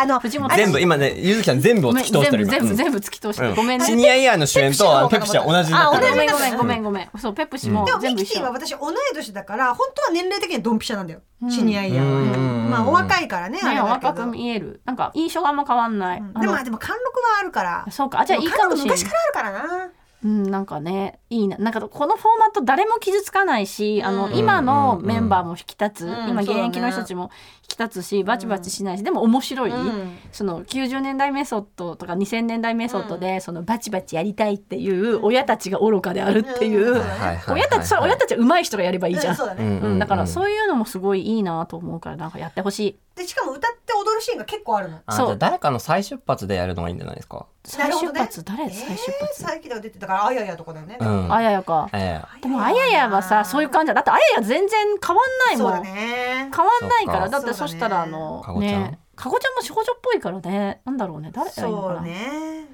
[0.00, 2.52] ああの藤本全部今ねゆずきさん全部を突き通してる今。
[2.52, 3.54] 全部全部突き通してうん。
[3.54, 3.86] ごめんね。
[3.86, 6.56] シニアイヤーの主演とペプシは同じになあってるごめんごめん。
[6.58, 7.10] ごめんごめん。
[7.18, 8.28] そうペプシもでもミ全部一緒。
[8.28, 11.20] キティは私同い年だから本当は年齢的にはドンピシャなんだよ。
[11.50, 12.64] シニアイヤーうん。
[12.64, 14.80] はまあお若いからねあれね若く見える。
[14.84, 16.18] なんか印象があんま変わんない。
[16.18, 17.86] あのでもでも貫禄はあるから。
[17.90, 18.20] そうか。
[18.20, 19.90] あじゃあいいかもしれない昔からあるからな。
[20.24, 21.56] うん、なんかねいいな。
[21.58, 27.30] なんかこのフォーマット誰も傷つかないし、あのうん今のメンバーも引き立つ、うん今現役の人たちも
[27.62, 30.18] 引き立つしバチバチしないし、でも面白い、うん。
[30.32, 37.00] その90年代メソッドとか2000年代メソッドで、そのバチバチやりたいっていう親たちが愚かであるっていう、
[37.48, 39.32] 親たちそれ親たちは上手い人がやればいいじゃん。
[39.32, 39.64] うんそうだね。
[39.64, 44.98] うんうん、だからそういうのもすごいいいなと思うからなんかやってほしいでしかも歌って踊るシーンが結構あるの。
[44.98, 45.04] そう。
[45.08, 47.46] あじゃあ誰かの再出発でやるのがいいんじゃないですか？
[47.64, 50.98] 再出なる発、誰再出えー発、最近では出てたからあややとかだよね。
[51.00, 51.32] うん。
[51.32, 51.88] あややか。
[51.92, 55.72] えでもあややはさそういう感じだだってあやや全然変わんないもん。
[55.72, 56.50] そうだね。
[56.54, 57.20] 変わんないから。
[57.22, 57.30] そっか。
[57.30, 58.82] だってそしたらあのかごちゃん。
[58.82, 60.82] ねかごちゃんも少女っぽいからね。
[60.84, 61.30] なんだろうね。
[61.32, 62.66] 誰がいいのかそうな、ね。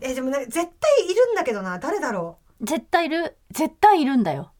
[0.00, 0.64] えでもなんか絶対
[1.10, 1.78] いるんだけどな。
[1.80, 3.36] 誰だろ絶対いる。
[3.50, 4.52] 絶対いるんだよ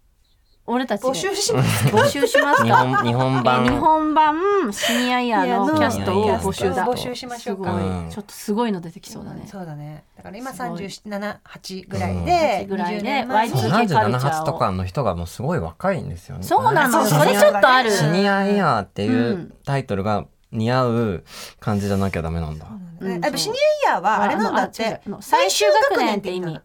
[0.72, 4.36] 俺たちう募集します募集します日か本日本えー版日本版
[4.72, 6.86] シニアイヤーのキャストを募集だ。
[6.86, 7.76] 募集しましょうか。
[8.10, 9.46] ちょっとすごいの出てきそうだね。
[9.46, 10.04] そうだね。
[10.16, 10.88] だから今三すごい。
[10.88, 12.24] 十七八ぐらいうん。
[12.24, 14.20] でぐらいで20年前の Y2K カルチャーを。
[14.20, 16.44] 37とかの人がもうすごい若いんですよね。
[16.44, 17.04] そうなの。
[17.04, 17.90] それちょっとある。
[17.90, 19.54] シニアイヤーっていううん。
[19.64, 21.24] タイトルが似合う
[21.58, 22.66] 感じじゃなきゃダメなんだ。
[23.00, 23.56] うんやっぱシニ
[23.86, 25.00] アイヤーはあれなんだって。
[25.20, 26.60] 最終学年って意味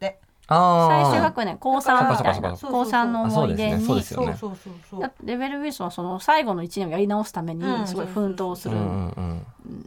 [0.47, 2.55] 最終学年高三みたいな。
[2.57, 3.87] 高三の思い出に。
[5.23, 9.45] レベルウィルソンはその最後の1年をやり直すためうんにすごい奮闘するうん。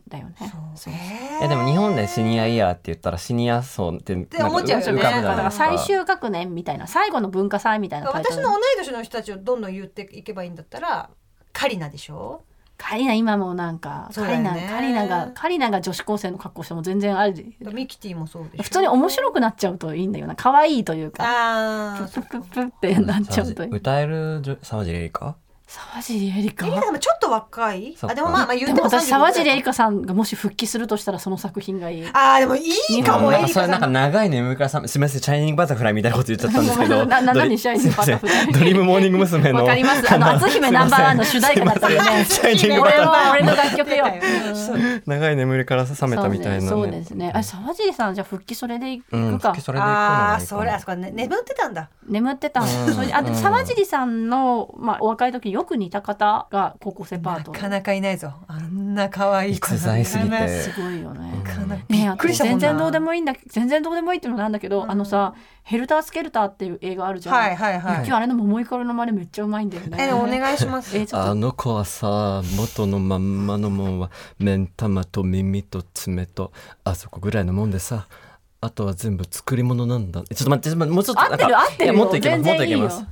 [0.09, 0.35] だよね。
[0.75, 4.25] そうええでも日本でシニアイヤーって言ったらシニア層って思
[4.59, 5.03] っちゃうよね。
[5.03, 5.67] だからないですか。
[5.69, 11.11] 最終学年みたいな最後の文化祭みたいな私の同い年の人たちをどんどん言っていけばいいんだったら
[11.53, 12.43] カリナでしょ
[12.79, 17.35] カリナ今もなんか、カリナカリナがカリナが女子高生の格好しても全然ある
[17.73, 20.37] ミキティもそうで普通に面白くなっちゃうといいんだよな。
[20.37, 21.97] 可愛いというか。
[22.13, 23.71] プップップッってなっちゃうといい。
[23.71, 25.37] 歌える女沢尻エリカ
[25.71, 26.67] 沢尻エリカ？
[26.67, 27.95] エリカでもちょっと若い？
[27.95, 28.13] そっか。
[28.13, 32.07] あでもまあまあ言でもっても私沢尻エリカカさんがもし復帰するとしたらその作品がいい。
[32.15, 33.81] あーでもいいかもエなんかそれなん。
[33.81, 37.05] かリカさん長い眠りからさすみませんチャイニングバタフライみたいなこと言っちゃったんですけど。
[37.07, 38.45] ななドリ何シャイニングバタフライ？
[38.45, 39.53] すいませんドリームモーニング娘。
[39.53, 39.61] の。
[39.61, 40.15] わかります。
[40.15, 42.25] あの篤姫ナンバーワンの主題歌だったよね。
[42.27, 43.27] チャイニングバ俺タフライ。
[43.27, 44.05] は俺の楽曲よ
[45.07, 47.31] 長い眠りから覚めたみたいなそうねですね。
[47.35, 50.63] あ沢尻さんじゃあ復帰それでいくうんか、復帰それで行くのあがいいかも。
[50.63, 51.91] あそれあそこね眠ってたんだ。
[52.09, 52.65] 眠ってたあ
[53.23, 53.35] でうん。
[53.37, 57.51] 沢尻さんの、まあ、お若い時によく似た方が高校生パート。
[57.51, 58.33] なかなかいないぞ。
[58.47, 60.05] あんな可愛い子すぎて。
[60.05, 61.33] すごいよね。
[61.89, 62.61] ねびっくりしたもんな。
[62.61, 65.35] 全然どうでもいいんだ全然どうでもいいっていうのなんだけど、あのさ
[65.65, 67.35] 「ヘルタースケルター」っていう映画あるじゃん。
[67.35, 67.95] はいはいはい。
[67.97, 69.97] 今日あれの桃井かおりの真似めっちゃうまいんだよね。
[70.01, 70.97] えでもお願いします。
[70.97, 71.31] えちょっと。
[71.31, 76.53] あの子はさ元のまんまのもんは目ん玉と耳と爪と
[76.85, 78.07] あそこぐらいのもんでさ
[78.61, 80.23] あとは全部作り物なんだ。
[80.23, 81.95] ちょっと待ってもうちょっと合ってる合ってるよ。
[81.95, 83.05] いやもっといけますもっといけます。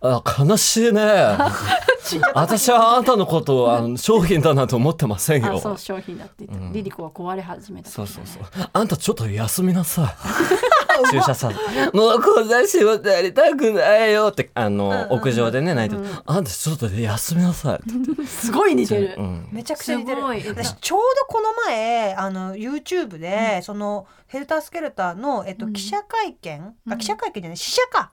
[0.00, 1.02] あ悲しいね。
[2.34, 5.56] 私はあんたのことをあの商品だなと思ってませんよ。
[5.56, 8.42] あそう商品だって言って、リリコは壊れ始めた、そうそうそう。
[8.72, 10.06] あんたちょっと休みなさい
[11.10, 11.50] 注射さ
[11.92, 17.82] もうこんな仕事やりたくないよってあの、屋上でね泣いてて、あんたちょっと休みなさいって。
[17.86, 19.14] 言って、すごい似てる。
[19.18, 19.48] うん。
[19.52, 20.22] めちゃくちゃ似てる。
[20.22, 28.10] 私ちょうどこの前あの YouTube で、そのヘルタースケルターの、えっと、記者会見、あ記者会見じゃない試写か、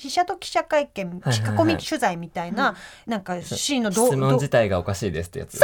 [0.00, 2.76] 試写と記者会見はいはい聞き込み取材みたいな、
[3.06, 5.58] なんかシーンのど質問ど自体がおかしいですってやつ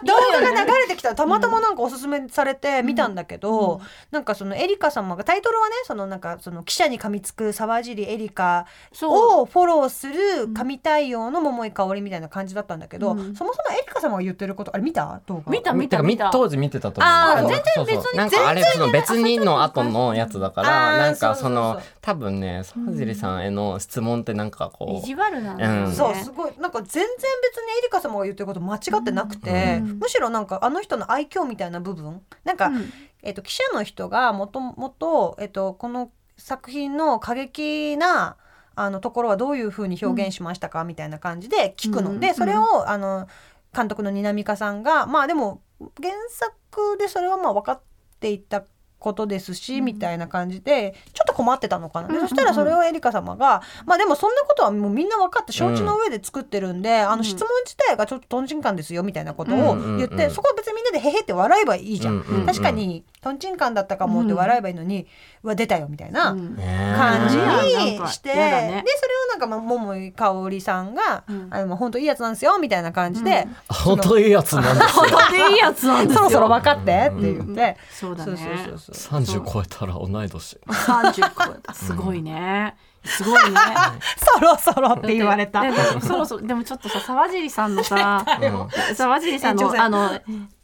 [0.06, 3.80] 動画が流れてきたたまたまなんかおすすめされて見たんだけど、
[4.10, 9.40] なんかそのエリカ様がタイトルはねそのなんかその記者に噛みつく沢尻エリカそう。
[9.42, 13.34] をフォローする神対応の桃井かおりみたいな感じだったんだけど、うん。
[13.34, 15.20] そもそもエリカ様が言ってることあれ見た？
[15.26, 16.30] 動画見た見た見た。
[16.30, 17.12] 当時見てたと思う。
[17.12, 18.16] あ全そうそう。
[18.16, 21.42] なんかあれその別にの後のやつだからなんかそうそうそう。
[21.42, 25.80] その多分ね沢尻さんへの質問ってなんかこ意地悪なんだよね。
[25.86, 26.52] うんそうすごい。
[26.58, 32.22] なんか全然別にエリカ様が言ってること間違ってなくて、うんむしろなんかあの人の愛嬌みたいな部分？
[32.44, 32.92] なんか、うん。
[33.22, 38.36] えっと記者の人がもともと、えっとこの作品の過激な
[38.74, 42.20] あのところはどういうふうに表現しましたか、みたいな感じで聞くの、うん。
[42.20, 43.28] でそれをあの
[43.74, 45.62] 監督の南香さんがまあでも
[46.00, 47.80] 原作でそれはまあ分かっ
[48.20, 48.64] ていた
[49.00, 62.22] ことですし、みたいな感じでちょっと困ってたのかな、でそしたらそれをエリカ様がまあでもそんなことはもうみんな分かって承知の上で作ってるんで、あの質問自体がちょっととんちんカンですよみたいなことを言って、そこは別にみんなでへへって笑えばいいじゃん。
[62.46, 65.06] 確かにとんちんカンだったかもって笑えばいいのに、
[65.42, 66.34] うわ出たよみたいな。
[66.34, 68.82] 感じうんにして、でそれを
[69.28, 76.18] なんかまあ桃井かおりさんが、うんあのまあ本当いいやつなんですよみたいな感じで、本当いいやつなんですよ本当に いいやつなんですよ。
[76.18, 78.36] そろそろ分かってって言って、そうだね。
[78.36, 81.74] そうそうそうそう30超えたら同い年三十超えた。
[81.74, 82.74] すごいね。
[83.04, 83.56] すごいね。
[84.18, 85.62] そろそろって言われた。
[85.62, 90.10] ででもそろそろでもちょっとさ沢尻さんのさ うん沢尻さんのあの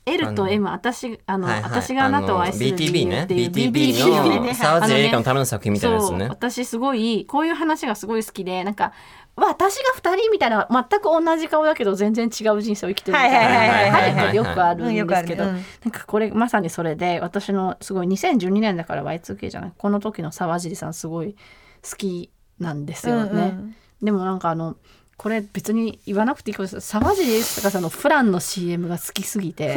[0.07, 8.93] L と M 私あのはいはい私があなたを愛する BTB ね BTB の沢尻エリカのあための作品みたいなやつね私すごいこういう話がすごい好きでなんか
[9.35, 21.37] 私が2人みたいな全く同じ顔だけど全然違う人生を生きてるみたいなはいはいはいはいはいよくあるうんですけど、なんかこれまさにそれで私のすごい2012年だから Y2K じゃないこの時の沢尻さんすごい
[21.83, 23.31] 好きなんですよね。
[23.31, 24.77] うんうんでもなんかあの
[25.17, 29.77] これ別に言わなくていいかもしれない沢尻エリカさんのフランの CM が好きすぎて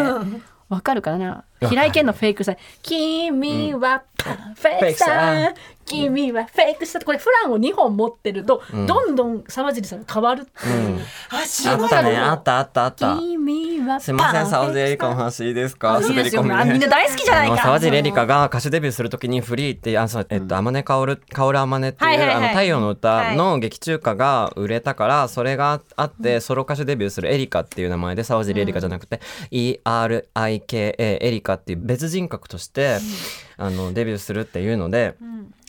[0.67, 1.45] わかるかな？
[1.61, 10.89] 平井堅のフェイクさ「君はフェクトさ君はフェイクさ」これフランを2本持ってると、どんどん沢尻さんが変わるっていう。
[10.89, 10.99] うん。
[10.99, 12.03] あった。
[12.03, 12.17] ね。
[12.17, 13.15] あったあったあった。
[13.17, 13.38] 君
[13.93, 15.99] はすいません沢尻エリカのの話いいですか？
[15.99, 17.57] 滑り込みでみんな大好きじゃないか。
[17.57, 29.19] 沢尻エリカが歌手デビューするときにフリーってあそうえっと天音薫薫天音ってはいうあの太陽の歌の劇中歌が売れたからそれがあってソロ歌手デビューするエリカっていう名前で沢尻エリカじゃなくて
[29.51, 32.97] ERIKA エリカっていう別人格として
[33.57, 35.15] あのデビューするっていうので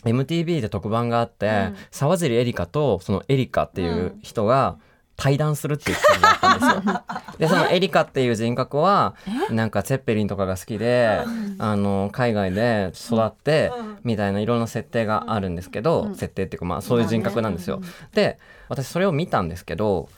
[0.05, 4.77] MTV で特番があって沢尻エリカとそのエリカっていう人が
[5.21, 7.03] 対談するっていう企画があったんですよ。
[7.37, 9.13] でそのエリカっていう人格は
[9.51, 11.21] なんかツェッペリンとかが好きで、
[11.59, 13.71] あの海外で育って
[14.03, 17.81] みたいないろんな設定があるんですけど、設定っていうかまあそういう人格なんですよ。
[18.13, 20.09] で私それを見たんですけど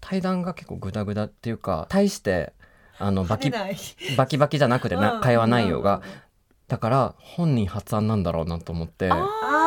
[0.00, 2.54] 対談が結構グダグダっていうか対して
[2.98, 3.66] あのバキバ
[4.26, 5.20] キバキじゃなくてうなん。
[5.20, 6.00] 会話内容が。
[6.68, 9.10] だから本人発案なんだろうなと思って。
[9.10, 9.65] あ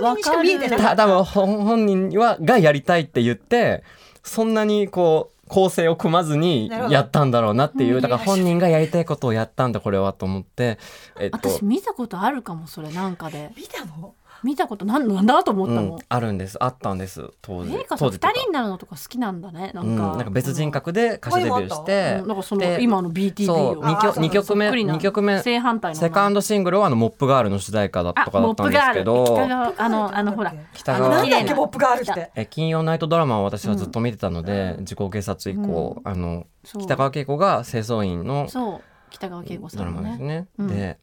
[0.00, 0.80] 本人にしか見えてない。
[0.80, 3.82] た多分本本人はがやりたいって言って
[4.22, 10.78] そんなにこう構成を組まずにやったんだろうなっていうだから本人がやりたいことをやったんだこれはと思って
[11.20, 11.48] えっと。
[11.48, 13.52] 私見たことあるかもそれなんかで。
[13.56, 14.14] 見たの？
[14.42, 16.56] 見たことなんなんだと思ったもんうん、あるんです。
[16.62, 17.30] あったんです。
[17.42, 17.74] 当時。
[17.74, 18.32] エリカさん二当時とか。
[18.32, 19.70] 人になるのとか好きなんだね。
[19.74, 19.94] なうん。
[19.94, 22.28] ん、か、なんか別人格で歌手デビューして、うん。
[22.28, 29.24] なんかそので今の BTV そうを2曲二曲目二曲目正反対のセカンドシングルはあのモップガールの主題歌だとかだったんですけど。
[29.24, 30.54] 北川あのあのほら。
[30.74, 31.08] 北川。
[31.08, 32.30] なんだっけポップガールって。
[32.34, 38.80] え金曜ナイトドラマを私はずっと見てたので、自己警察以降、あの北川景子が清掃員のそう。
[39.10, 40.48] 北川景子さドラんのねマですね。
[40.58, 40.68] うん。
[40.68, 40.98] で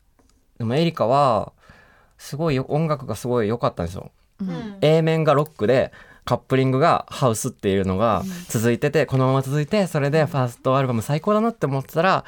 [0.58, 1.54] でもエリカは
[2.24, 4.10] すごいよ音楽がすごい良かったんですよ。
[4.40, 4.78] うん。
[4.80, 5.92] A 面がロックで
[6.24, 12.24] カップリングがハウスっていうのが続いてて、このまま続いてそれでファーストアルバム最高だなって思ってたら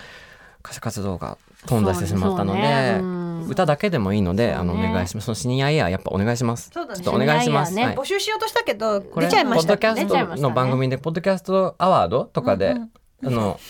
[0.65, 2.97] 歌手活動が飛んだしてしまったので、ね。
[2.99, 3.47] うん。
[3.47, 5.25] 歌だけでもいいので、あのお願いします。
[5.25, 6.67] そのシニアイヤーやっぱお願いします。
[6.67, 6.73] ね。
[6.73, 7.95] ちょっとお願いします、ねはい。
[7.95, 12.75] 募集しようとしたけど出ちゃいましたポッドキャストの番組でポッドキャストアワードとかで、
[13.23, 13.61] あの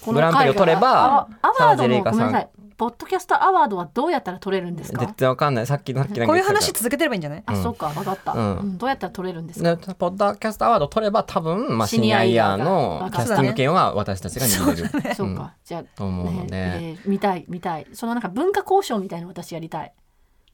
[0.00, 5.00] このグランプリを取ればあアワード沢尻エリカさんポッドキャストアワードはどうやったら取れるんですか？
[5.02, 5.66] 絶対わかんない。
[5.66, 7.42] さっきさっきなんかこういう話続けてればいいんじゃない？
[7.46, 8.58] あ、そうか分かった、うん。
[8.58, 9.76] うんどうやったら取れるんですか？
[9.76, 17.86] でポッドキャストアワード取れば多分、まあ、シニアイヤーのキャスティング権は私たちが握れる、そうか、じゃあと思うので、ねえー見たい見たい。
[17.92, 19.92] そのなんか文化交渉みたいなの私やりたい。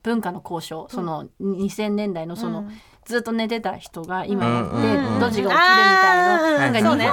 [0.03, 0.89] 文化の交渉。
[0.91, 2.67] その2000年代のその、
[3.05, 5.15] ずっと寝てた人が今やって、うんうん。
[5.15, 7.05] うんドジが起きるみたいな,、なんか日本の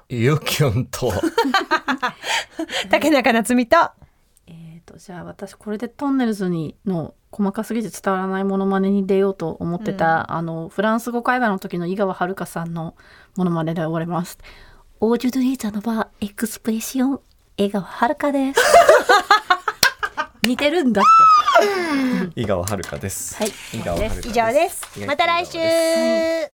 [0.09, 1.13] ゆきょんと
[2.91, 3.77] 竹中夏実と
[4.47, 12.95] えーとじゃあ私これでトンネルズにの細かすぎて伝わらないモノマネに出ようと思ってた、あのフランス語会話の時の井川遥さんの
[13.37, 14.39] モノマネで終わります。
[15.01, 17.21] オージュドリーザのバーエクスプレッション
[17.57, 18.61] 井川遥です。
[20.47, 21.42] 似てるんだって。
[22.37, 23.37] 井川遥です。
[23.37, 24.29] はい井川遥です。
[24.29, 25.59] 以上ですまた来週